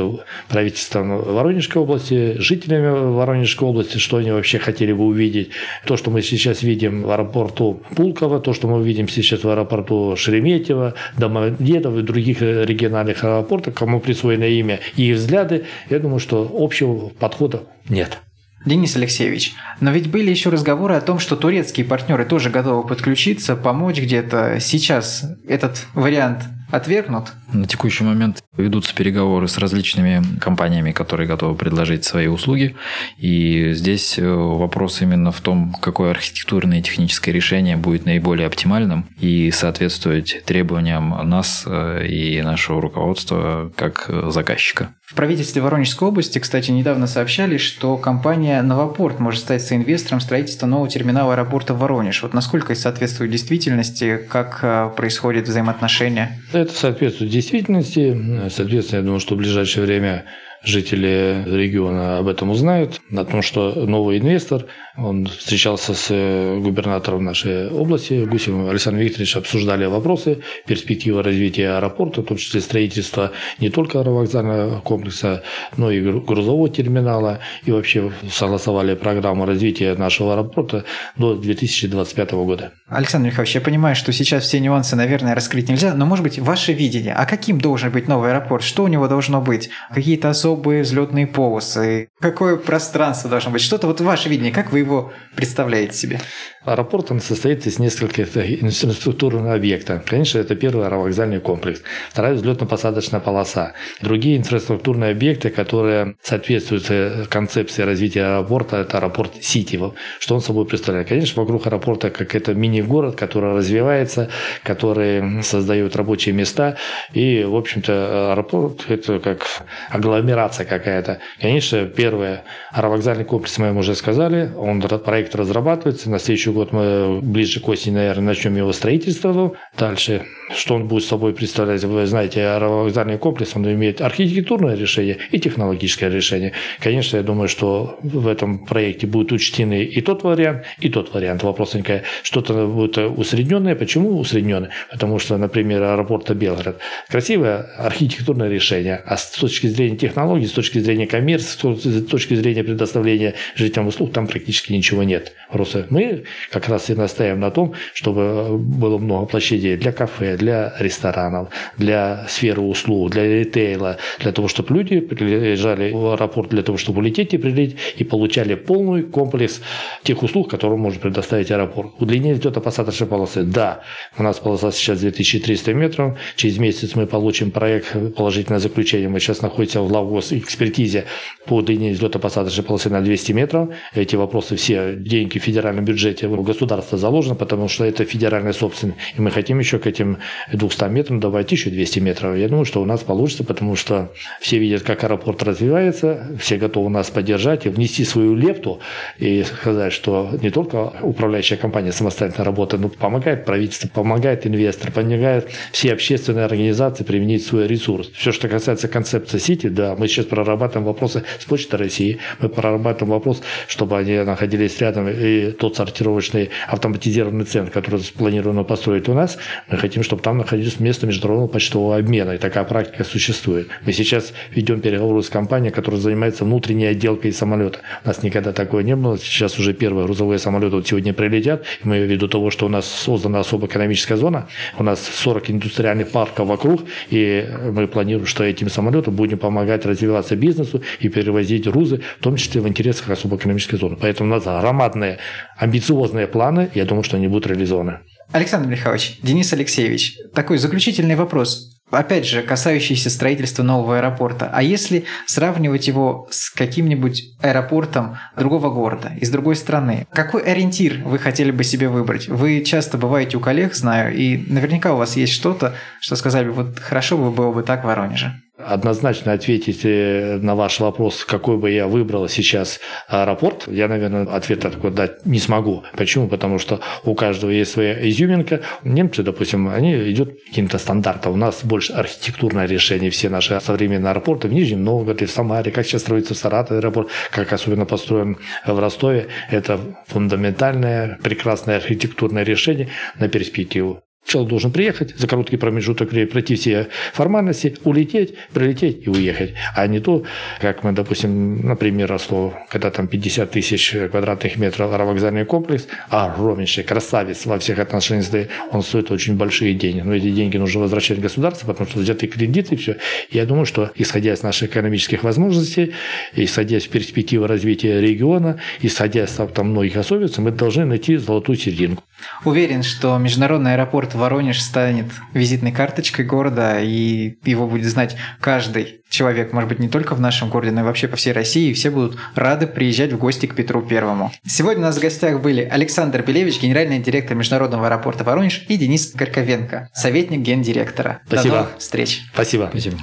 правительством 0.48 1.24
Воронежской 1.24 1.82
области, 1.82 2.36
жителями 2.38 3.16
Воронежской 3.16 3.68
области, 3.68 3.98
что 3.98 4.18
они 4.18 4.30
вообще 4.30 4.60
хотели 4.60 4.94
бы 4.94 5.06
увидеть. 5.06 5.50
То, 5.88 5.98
что 5.98 6.12
мы 6.12 6.22
сейчас 6.22 6.62
видим 6.62 7.02
в 7.02 7.10
аэропорту 7.10 7.82
Пулково, 7.96 8.40
то, 8.40 8.54
что 8.54 8.68
мы 8.68 8.84
видим 8.84 9.10
сейчас 9.10 9.44
в 9.44 9.50
аэропорту 9.50 10.16
Шереметьево, 10.16 10.94
Домодедово 11.18 12.02
и 12.02 12.04
других 12.04 12.44
региональных 12.44 13.24
аэропортах, 13.24 13.74
кому 13.74 14.02
присвоено 14.02 14.44
имя 14.44 14.82
и 14.96 15.10
их 15.10 15.16
взгляды, 15.16 15.66
я 15.90 15.98
думаю, 15.98 16.20
что 16.20 16.48
общего 16.54 17.10
подхода 17.20 17.64
нет. 17.90 18.20
Денис 18.66 18.96
Алексеевич, 18.96 19.54
но 19.80 19.92
ведь 19.92 20.10
были 20.10 20.30
еще 20.30 20.50
разговоры 20.50 20.96
о 20.96 21.02
том, 21.02 21.20
что 21.20 21.36
турецкие 21.36 21.86
партнеры 21.86 22.26
тоже 22.26 22.50
готовы 22.50 22.88
подключиться, 22.88 23.56
помочь 23.56 24.00
где-то. 24.00 24.60
Сейчас 24.60 25.26
этот 25.48 25.86
вариант 25.94 26.44
отвергнут? 26.72 27.34
На 27.54 27.66
текущий 27.66 28.04
момент 28.04 28.44
ведутся 28.56 28.94
переговоры 28.94 29.48
с 29.48 29.58
различными 29.58 30.22
компаниями, 30.40 30.92
которые 30.92 31.28
готовы 31.28 31.56
предложить 31.56 32.06
свои 32.06 32.28
услуги. 32.28 32.76
И 33.18 33.72
здесь 33.74 34.20
э, 34.20 34.28
вопрос 34.28 35.02
именно 35.02 35.32
в 35.32 35.42
том, 35.42 35.74
какое 35.82 36.12
архитектурное 36.12 36.80
и 36.80 36.84
техническое 36.84 37.32
решение 37.32 37.78
будет 37.78 38.06
наиболее 38.06 38.48
оптимальным 38.48 39.08
и 39.20 39.52
соответствовать 39.52 40.44
требованиям 40.46 41.28
нас 41.28 41.64
э, 41.66 42.06
и 42.08 42.42
нашего 42.42 42.82
руководства 42.82 43.72
как 43.76 44.10
заказчика. 44.28 44.94
В 45.10 45.16
правительстве 45.16 45.64
Воронежской 45.64 46.08
области, 46.08 46.38
кстати, 46.38 46.70
недавно 46.70 47.08
сообщали, 47.08 47.58
что 47.58 47.98
компания 47.98 48.62
«Новопорт» 48.62 49.20
может 49.20 49.40
стать 49.42 49.64
соинвестором 49.64 50.20
строительства 50.20 50.68
нового 50.68 50.88
терминала 50.88 51.34
аэропорта 51.34 51.74
Воронеж. 51.74 52.22
Вот 52.22 52.36
насколько 52.36 52.74
это 52.74 52.82
соответствует 52.84 53.32
действительности, 53.32 54.20
как 54.30 54.60
э, 54.62 54.92
происходит 54.96 55.48
взаимоотношения? 55.48 56.40
Это 56.54 56.72
соответствует 56.72 57.32
действительности. 57.32 58.50
Соответственно, 58.52 59.00
я 59.00 59.04
думаю, 59.04 59.20
что 59.20 59.34
в 59.34 59.40
ближайшее 59.40 59.84
время 59.84 60.26
жители 60.64 61.44
региона 61.46 62.18
об 62.20 62.28
этом 62.28 62.50
узнают, 62.50 63.00
о 63.16 63.24
том, 63.24 63.42
что 63.42 63.74
новый 63.86 64.20
инвестор, 64.20 64.66
он 64.98 65.26
встречался 65.28 65.94
с 65.94 66.08
э, 66.10 66.60
губернатором 66.60 67.24
нашей 67.24 67.70
области, 67.70 68.26
Гусевым 68.26 68.70
Александром 68.70 69.04
Викторовичем, 69.06 69.40
обсуждали 69.40 69.86
вопросы, 69.86 70.40
перспективы 70.68 71.24
развития 71.24 71.78
аэропорта, 71.78 72.22
в 72.22 72.26
том 72.26 72.38
числе 72.38 72.60
строительства 72.60 73.32
не 73.60 73.70
только 73.70 74.00
аэровокзального 74.00 74.82
комплекса, 74.82 75.44
но 75.78 75.92
и 75.92 76.02
грузового 76.02 76.70
терминала, 76.70 77.40
и 77.64 77.72
вообще 77.72 78.12
согласовали 78.30 78.96
программу 78.96 79.46
развития 79.46 79.96
нашего 79.96 80.34
аэропорта 80.34 80.84
до 81.16 81.36
2025 81.36 82.32
года. 82.32 82.74
Александр 82.88 83.28
Михайлович, 83.28 83.56
я 83.56 83.62
понимаю, 83.62 83.96
что 83.96 84.12
сейчас 84.12 84.44
все 84.44 84.60
нюансы, 84.60 84.96
наверное, 84.96 85.36
раскрыть 85.36 85.70
нельзя, 85.70 85.94
но, 85.94 86.06
может 86.06 86.24
быть, 86.24 86.40
ваше 86.40 86.74
видение, 86.74 87.14
а 87.14 87.26
каким 87.26 87.62
должен 87.62 87.92
быть 87.92 88.08
новый 88.08 88.32
аэропорт, 88.32 88.64
что 88.64 88.84
у 88.84 88.88
него 88.88 89.08
должно 89.08 89.42
быть, 89.42 89.70
какие-то 89.94 90.30
особые 90.30 90.49
особые 90.50 90.82
взлетные 90.82 91.28
полосы, 91.28 92.10
какое 92.20 92.56
пространство 92.58 93.30
должно 93.30 93.52
быть? 93.52 93.62
Что-то 93.62 93.86
вот 93.88 94.02
ваше 94.02 94.30
видение, 94.30 94.52
как 94.52 94.72
вы 94.72 94.80
его 94.80 95.12
представляете 95.36 95.94
себе? 95.94 96.20
Аэропорт 96.66 97.12
он 97.12 97.22
состоит 97.22 97.66
из 97.68 97.80
нескольких 97.80 98.36
инфраструктурных 98.36 99.54
объектов. 99.54 100.04
Конечно, 100.06 100.40
это 100.40 100.56
первый 100.56 100.86
аэровокзальный 100.88 101.40
комплекс, 101.40 101.82
вторая 102.10 102.34
взлетно-посадочная 102.34 103.20
полоса. 103.20 103.74
Другие 104.02 104.38
инфраструктурные 104.38 105.12
объекты, 105.12 105.50
которые 105.50 106.16
соответствуют 106.22 106.90
э, 106.90 107.26
концепции 107.30 107.84
развития 107.84 108.24
аэропорта, 108.24 108.78
это 108.78 108.98
аэропорт 108.98 109.32
Сити. 109.42 109.80
Что 110.20 110.36
он 110.36 110.42
собой 110.42 110.66
представляет? 110.66 111.08
Конечно, 111.08 111.42
вокруг 111.42 111.68
аэропорта 111.68 112.10
как 112.10 112.36
это 112.36 112.54
мини-город, 112.54 113.16
который 113.16 113.54
развивается, 113.54 114.30
который 114.64 115.44
создает 115.44 115.96
рабочие 115.96 116.34
места. 116.34 116.76
И, 117.14 117.44
в 117.44 117.56
общем-то, 117.56 118.34
аэропорт– 118.34 118.86
это 118.90 119.20
как 119.20 119.46
агломерация 119.90 120.39
какая-то. 120.48 121.20
Конечно, 121.42 121.86
первый 121.86 122.40
аэровокзальный 122.72 123.26
комплекс, 123.26 123.58
мы 123.58 123.76
уже 123.78 123.96
сказали, 123.96 124.52
он 124.58 124.82
проект 124.82 125.36
разрабатывается. 125.36 126.10
На 126.10 126.20
следующий 126.20 126.52
год 126.52 126.72
мы 126.72 127.20
ближе 127.22 127.60
к 127.60 127.68
осени, 127.68 127.96
наверное, 127.96 128.26
начнем 128.26 128.56
его 128.56 128.72
строительство. 128.74 129.54
Дальше, 129.78 130.24
что 130.56 130.76
он 130.76 130.88
будет 130.88 131.04
собой 131.04 131.34
представлять? 131.34 131.84
Вы 131.84 132.06
знаете, 132.06 132.42
аэровокзальный 132.42 133.18
комплекс, 133.18 133.56
он 133.56 133.66
имеет 133.72 134.02
архитектурное 134.02 134.76
решение 134.76 135.18
и 135.32 135.40
технологическое 135.40 136.10
решение. 136.10 136.54
Конечно, 136.80 137.18
я 137.18 137.24
думаю, 137.24 137.48
что 137.50 138.00
в 138.02 138.28
этом 138.28 138.66
проекте 138.66 139.08
будут 139.08 139.32
учтены 139.32 139.84
и 139.84 140.02
тот 140.02 140.24
вариант, 140.24 140.64
и 140.80 140.90
тот 140.90 141.14
вариант. 141.14 141.44
Вопрос 141.44 141.74
никакой. 141.74 142.04
Что-то 142.24 142.68
будет 142.68 142.98
усредненное. 142.98 143.76
Почему 143.76 144.18
усредненное? 144.20 144.70
Потому 144.92 145.20
что, 145.20 145.38
например, 145.38 145.84
аэропорта 145.84 146.34
Белгород. 146.34 146.80
Красивое 147.10 147.70
архитектурное 147.78 148.50
решение. 148.50 149.02
А 149.06 149.18
с 149.18 149.32
точки 149.32 149.68
зрения 149.68 149.98
технологий, 149.98 150.29
с 150.38 150.52
точки 150.52 150.80
зрения 150.80 151.08
коммерции, 151.08 151.76
с 151.76 152.06
точки 152.06 152.36
зрения 152.36 152.64
предоставления 152.64 153.36
жителям 153.56 153.88
услуг, 153.88 154.14
там 154.14 154.28
практически 154.28 154.74
ничего 154.74 155.04
нет. 155.04 155.34
Просто 155.52 155.88
мы 155.90 156.24
как 156.52 156.70
раз 156.70 156.90
и 156.90 156.96
настаиваем 156.96 157.40
на 157.40 157.52
том, 157.52 157.74
чтобы 157.94 158.58
было 158.58 158.98
много 158.98 159.26
площадей 159.26 159.78
для 159.78 159.92
кафе, 159.92 160.38
для 160.38 160.74
ресторанов, 160.80 161.50
для 161.78 162.26
сферы 162.28 162.62
услуг, 162.62 163.12
для 163.12 163.28
ритейла, 163.40 163.98
для 164.20 164.32
того, 164.32 164.48
чтобы 164.48 164.76
люди 164.76 165.00
приезжали 165.00 165.92
в 165.92 166.14
аэропорт 166.14 166.50
для 166.50 166.64
того, 166.64 166.78
чтобы 166.78 167.00
улететь 167.00 167.34
и 167.34 167.38
прилететь, 167.38 167.78
и 167.98 168.04
получали 168.04 168.56
полный 168.56 169.04
комплекс 169.04 169.62
тех 170.04 170.22
услуг, 170.24 170.50
которые 170.50 170.78
может 170.78 171.02
предоставить 171.02 171.52
аэропорт. 171.52 171.92
Удлинение 172.00 172.36
взлетно-посадочной 172.36 173.08
полосы. 173.08 173.44
Да, 173.44 173.82
у 174.18 174.24
нас 174.24 174.40
полоса 174.40 174.72
сейчас 174.72 175.00
2300 175.00 175.74
метров. 175.74 176.18
Через 176.36 176.58
месяц 176.58 176.96
мы 176.96 177.08
получим 177.08 177.52
проект 177.52 177.96
положительное 178.16 178.60
заключение. 178.60 179.10
Мы 179.10 179.20
сейчас 179.20 179.42
находимся 179.42 179.82
в 179.82 179.92
Лавгос 179.92 180.19
экспертизе 180.20 181.06
по 181.46 181.58
удлинению 181.58 181.96
взлетно-посадочной 181.96 182.64
полосы 182.64 182.90
на 182.90 183.02
200 183.02 183.32
метров. 183.32 183.70
Эти 183.94 184.16
вопросы 184.16 184.56
все, 184.56 184.96
деньги 184.96 185.40
в 185.40 185.44
федеральном 185.44 185.86
бюджете 185.86 186.28
у 186.28 186.44
государства 186.44 186.98
заложены, 186.98 187.36
потому 187.36 187.68
что 187.68 187.86
это 187.86 188.06
федеральная 188.06 188.54
собственность. 188.54 189.00
И 189.18 189.22
мы 189.22 189.32
хотим 189.32 189.60
еще 189.60 189.80
к 189.80 189.88
этим 189.88 190.18
200 190.54 190.90
метрам 190.90 191.20
добавить 191.20 191.52
еще 191.52 191.70
200 191.70 192.00
метров. 192.00 192.38
Я 192.38 192.50
думаю, 192.50 192.66
что 192.66 192.82
у 192.82 192.86
нас 192.86 193.02
получится, 193.02 193.44
потому 193.44 193.76
что 193.76 194.12
все 194.42 194.60
видят, 194.60 194.84
как 194.84 195.04
аэропорт 195.04 195.42
развивается, 195.44 196.28
все 196.40 196.58
готовы 196.58 196.90
нас 196.90 197.10
поддержать 197.10 197.66
и 197.66 197.70
внести 197.70 198.04
свою 198.04 198.36
лепту 198.36 198.80
и 199.18 199.44
сказать, 199.44 199.94
что 199.94 200.30
не 200.42 200.50
только 200.50 200.94
управляющая 201.02 201.58
компания 201.58 201.92
самостоятельно 201.92 202.44
работает, 202.44 202.82
но 202.82 202.90
помогает 202.90 203.46
правительство, 203.46 203.88
помогает 203.88 204.46
инвестор, 204.46 204.92
помогает 204.92 205.50
все 205.72 205.94
общественные 205.94 206.46
организации 206.46 207.04
применить 207.04 207.46
свой 207.46 207.68
ресурс. 207.68 208.10
Все, 208.14 208.32
что 208.32 208.48
касается 208.48 208.88
концепции 208.88 209.38
Сити, 209.38 209.68
да, 209.68 209.96
мы 209.96 210.08
сейчас 210.10 210.26
прорабатываем 210.26 210.86
вопросы 210.86 211.24
с 211.40 211.46
Почтой 211.46 211.80
России, 211.80 212.20
мы 212.40 212.50
прорабатываем 212.50 213.14
вопрос, 213.14 213.42
чтобы 213.68 213.98
они 213.98 214.18
находились 214.20 214.80
рядом, 214.80 215.08
и 215.08 215.52
тот 215.52 215.76
сортировочный 215.76 216.50
автоматизированный 216.68 217.46
центр, 217.46 217.72
который 217.72 218.02
планировано 218.18 218.64
построить 218.64 219.08
у 219.10 219.14
нас, 219.14 219.38
мы 219.70 219.78
хотим, 219.78 220.04
чтобы 220.04 220.22
там 220.22 220.38
находилось 220.38 220.80
место 220.80 221.08
международного 221.08 221.48
почтового 221.48 221.98
обмена, 221.98 222.32
и 222.32 222.38
такая 222.38 222.64
практика 222.64 223.04
существует. 223.04 223.68
Мы 223.86 223.94
сейчас 223.94 224.34
ведем 224.52 224.82
переговоры 224.82 225.24
с 225.24 225.30
компанией, 225.30 225.72
которая 225.72 226.00
занимается 226.02 226.46
внутренней 226.46 226.86
отделкой 226.86 227.32
самолета. 227.34 227.80
У 228.04 228.08
нас 228.08 228.24
никогда 228.24 228.52
такого 228.52 228.82
не 228.82 228.96
было. 228.96 229.18
Сейчас 229.18 229.60
уже 229.60 229.74
первые 229.74 230.06
грузовые 230.06 230.40
самолеты 230.40 230.76
вот 230.76 230.88
сегодня 230.88 231.14
прилетят. 231.14 231.64
Мы 231.84 232.00
ввиду 232.00 232.28
того, 232.28 232.50
что 232.50 232.66
у 232.66 232.70
нас 232.70 232.86
создана 232.86 233.40
особая 233.40 233.70
экономическая 233.70 234.18
зона, 234.18 234.48
у 234.78 234.84
нас 234.84 235.02
40 235.02 235.52
индустриальных 235.52 236.10
парков 236.12 236.48
вокруг, 236.48 236.82
и 237.10 237.48
мы 237.72 237.88
планируем, 237.88 238.26
что 238.26 238.44
этим 238.44 238.70
самолетам 238.70 239.16
будем 239.16 239.38
помогать 239.38 239.86
развиваться 240.00 240.36
бизнесу 240.36 240.82
и 241.00 241.10
перевозить 241.10 241.68
грузы, 241.68 242.02
в 242.20 242.24
том 242.24 242.36
числе 242.36 242.62
в 242.62 242.68
интересах 242.68 243.10
особой 243.10 243.38
экономической 243.38 243.78
зоны. 243.78 243.98
Поэтому 244.00 244.32
у 244.32 244.34
нас 244.34 244.44
громадные, 244.44 245.20
амбициозные 245.58 246.28
планы, 246.28 246.70
я 246.74 246.86
думаю, 246.86 247.04
что 247.04 247.18
они 247.18 247.28
будут 247.28 247.48
реализованы. 247.48 248.00
Александр 248.32 248.70
Михайлович, 248.70 249.18
Денис 249.24 249.52
Алексеевич, 249.54 250.18
такой 250.34 250.58
заключительный 250.58 251.16
вопрос 251.16 251.80
опять 251.92 252.28
же, 252.28 252.42
касающийся 252.42 253.10
строительства 253.10 253.64
нового 253.64 253.98
аэропорта. 253.98 254.50
А 254.54 254.62
если 254.62 255.06
сравнивать 255.26 255.88
его 255.88 256.28
с 256.30 256.50
каким-нибудь 256.50 257.24
аэропортом 257.42 258.18
другого 258.38 258.70
города, 258.70 259.12
из 259.20 259.30
другой 259.30 259.56
страны, 259.56 260.06
какой 260.12 260.44
ориентир 260.44 261.02
вы 261.04 261.18
хотели 261.18 261.52
бы 261.52 261.64
себе 261.64 261.90
выбрать? 261.90 262.28
Вы 262.28 262.64
часто 262.64 262.98
бываете 262.98 263.38
у 263.38 263.40
коллег, 263.40 263.74
знаю, 263.74 264.16
и 264.16 264.38
наверняка 264.52 264.94
у 264.94 264.98
вас 264.98 265.16
есть 265.18 265.34
что-то, 265.34 265.76
что 266.00 266.16
сказали, 266.16 266.50
вот 266.50 266.80
хорошо 266.80 267.18
бы 267.18 267.32
было 267.32 267.52
бы 267.52 267.64
так 267.64 267.84
в 267.84 267.88
Воронеже. 267.88 268.34
Однозначно 268.60 269.32
ответить 269.32 269.86
э, 269.86 270.38
на 270.42 270.54
ваш 270.54 270.82
вопрос, 270.82 271.24
какой 271.24 271.56
бы 271.58 271.72
я 271.72 271.88
выбрал 271.88 272.28
сейчас 272.28 272.82
аэропорт, 273.08 273.68
я, 273.68 273.88
наверное, 273.88 274.24
ответа 274.24 274.70
такой 274.70 274.92
дать 274.92 275.26
не 275.26 275.40
смогу. 275.40 275.86
Почему? 275.96 276.28
Потому 276.28 276.60
что 276.60 276.82
у 277.06 277.16
каждого 277.16 277.52
есть 277.52 277.72
своя 277.72 278.10
изюминка. 278.10 278.60
Немцы, 278.84 279.24
допустим, 279.24 279.70
они 279.70 279.94
идут 280.12 280.34
каким-то 280.46 280.78
стандартом. 280.78 281.34
У 281.34 281.38
нас 281.38 281.64
больше 281.64 281.94
архитектурное 281.94 282.66
решение. 282.66 283.10
Все 283.12 283.30
наши 283.30 283.58
современные 283.62 284.12
аэропорты 284.12 284.50
в 284.50 284.54
Нижнем 284.54 284.84
Новгороде, 284.84 285.26
в 285.26 285.32
Самаре, 285.32 285.72
как 285.72 285.86
сейчас 285.86 286.02
строится 286.02 286.34
в 286.34 286.38
Саратове 286.38 286.80
аэропорт, 286.80 287.08
как 287.32 287.54
особенно 287.54 287.86
построен 287.86 288.40
в 288.68 288.78
Ростове. 288.78 289.28
Это 289.50 289.80
фундаментальное, 290.08 291.18
прекрасное 291.24 291.78
архитектурное 291.78 292.44
решение 292.44 292.90
на 293.20 293.30
перспективу. 293.30 294.04
Человек 294.30 294.52
должен 294.52 294.72
приехать, 294.72 295.18
за 295.18 295.26
короткий 295.26 295.58
промежуток 295.58 296.12
времени 296.12 296.30
пройти 296.30 296.54
все 296.54 296.90
формальности, 297.14 297.76
улететь, 297.84 298.36
прилететь 298.54 299.08
и 299.08 299.10
уехать. 299.10 299.56
А 299.76 299.88
не 299.88 300.00
то, 300.00 300.24
как 300.62 300.84
мы, 300.84 300.92
допустим, 300.92 301.66
например, 301.66 302.12
росло, 302.12 302.54
когда 302.70 302.92
там 302.92 303.08
50 303.08 303.50
тысяч 303.50 303.96
квадратных 304.12 304.58
метров 304.58 304.94
аэровокзальный 304.94 305.46
комплекс, 305.46 305.88
огромнейший, 306.10 306.84
красавец 306.84 307.48
во 307.48 307.58
всех 307.58 307.80
отношениях, 307.80 308.50
он 308.72 308.84
стоит 308.84 309.10
очень 309.10 309.36
большие 309.36 309.74
деньги. 309.74 310.02
Но 310.02 310.14
эти 310.14 310.30
деньги 310.30 310.58
нужно 310.58 310.82
возвращать 310.82 311.20
государству, 311.20 311.66
потому 311.66 311.90
что 311.90 311.98
взяты 311.98 312.28
кредиты 312.28 312.76
и 312.76 312.78
все. 312.78 312.98
Я 313.32 313.48
думаю, 313.48 313.66
что 313.66 313.90
исходя 313.96 314.34
из 314.34 314.44
наших 314.44 314.70
экономических 314.70 315.24
возможностей, 315.24 315.94
исходя 316.36 316.78
из 316.78 316.86
перспективы 316.86 317.48
развития 317.48 318.00
региона, 318.00 318.60
исходя 318.84 319.24
из 319.24 319.32
там, 319.32 319.72
многих 319.72 319.98
особенностей, 319.98 320.42
мы 320.42 320.52
должны 320.52 320.86
найти 320.86 321.18
золотую 321.18 321.58
серединку. 321.58 322.04
Уверен, 322.46 322.84
что 322.84 323.18
международный 323.18 323.74
аэропорт 323.74 324.19
Воронеж 324.20 324.62
станет 324.62 325.08
визитной 325.34 325.72
карточкой 325.72 326.26
города, 326.26 326.80
и 326.80 327.38
его 327.44 327.68
будет 327.68 327.88
знать 327.88 328.16
каждый 328.40 329.02
человек, 329.10 329.54
может 329.54 329.70
быть, 329.70 329.80
не 329.80 329.90
только 329.90 330.14
в 330.14 330.20
нашем 330.20 330.50
городе, 330.50 330.72
но 330.72 330.82
и 330.82 330.84
вообще 330.84 331.08
по 331.08 331.16
всей 331.16 331.34
России, 331.34 331.72
и 331.72 331.74
все 331.74 331.90
будут 331.90 332.18
рады 332.36 332.68
приезжать 332.68 333.12
в 333.12 333.18
гости 333.18 333.48
к 333.48 333.56
Петру 333.56 333.82
Первому. 333.82 334.32
Сегодня 334.46 334.84
у 334.84 334.86
нас 334.86 334.98
в 334.98 335.02
гостях 335.02 335.42
были 335.42 335.64
Александр 335.64 336.22
Белевич, 336.22 336.62
генеральный 336.62 337.00
директор 337.00 337.36
Международного 337.36 337.88
аэропорта 337.88 338.24
Воронеж, 338.24 338.66
и 338.68 338.78
Денис 338.78 339.14
Горьковенко, 339.14 339.90
советник 339.94 340.42
гендиректора. 340.42 341.22
Спасибо. 341.26 341.50
До 341.50 341.62
новых 341.62 341.78
встреч. 341.80 342.22
Спасибо. 342.34 342.70
Спасибо. 342.72 342.98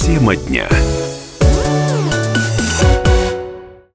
Тема 0.00 0.36
дня. 0.36 0.68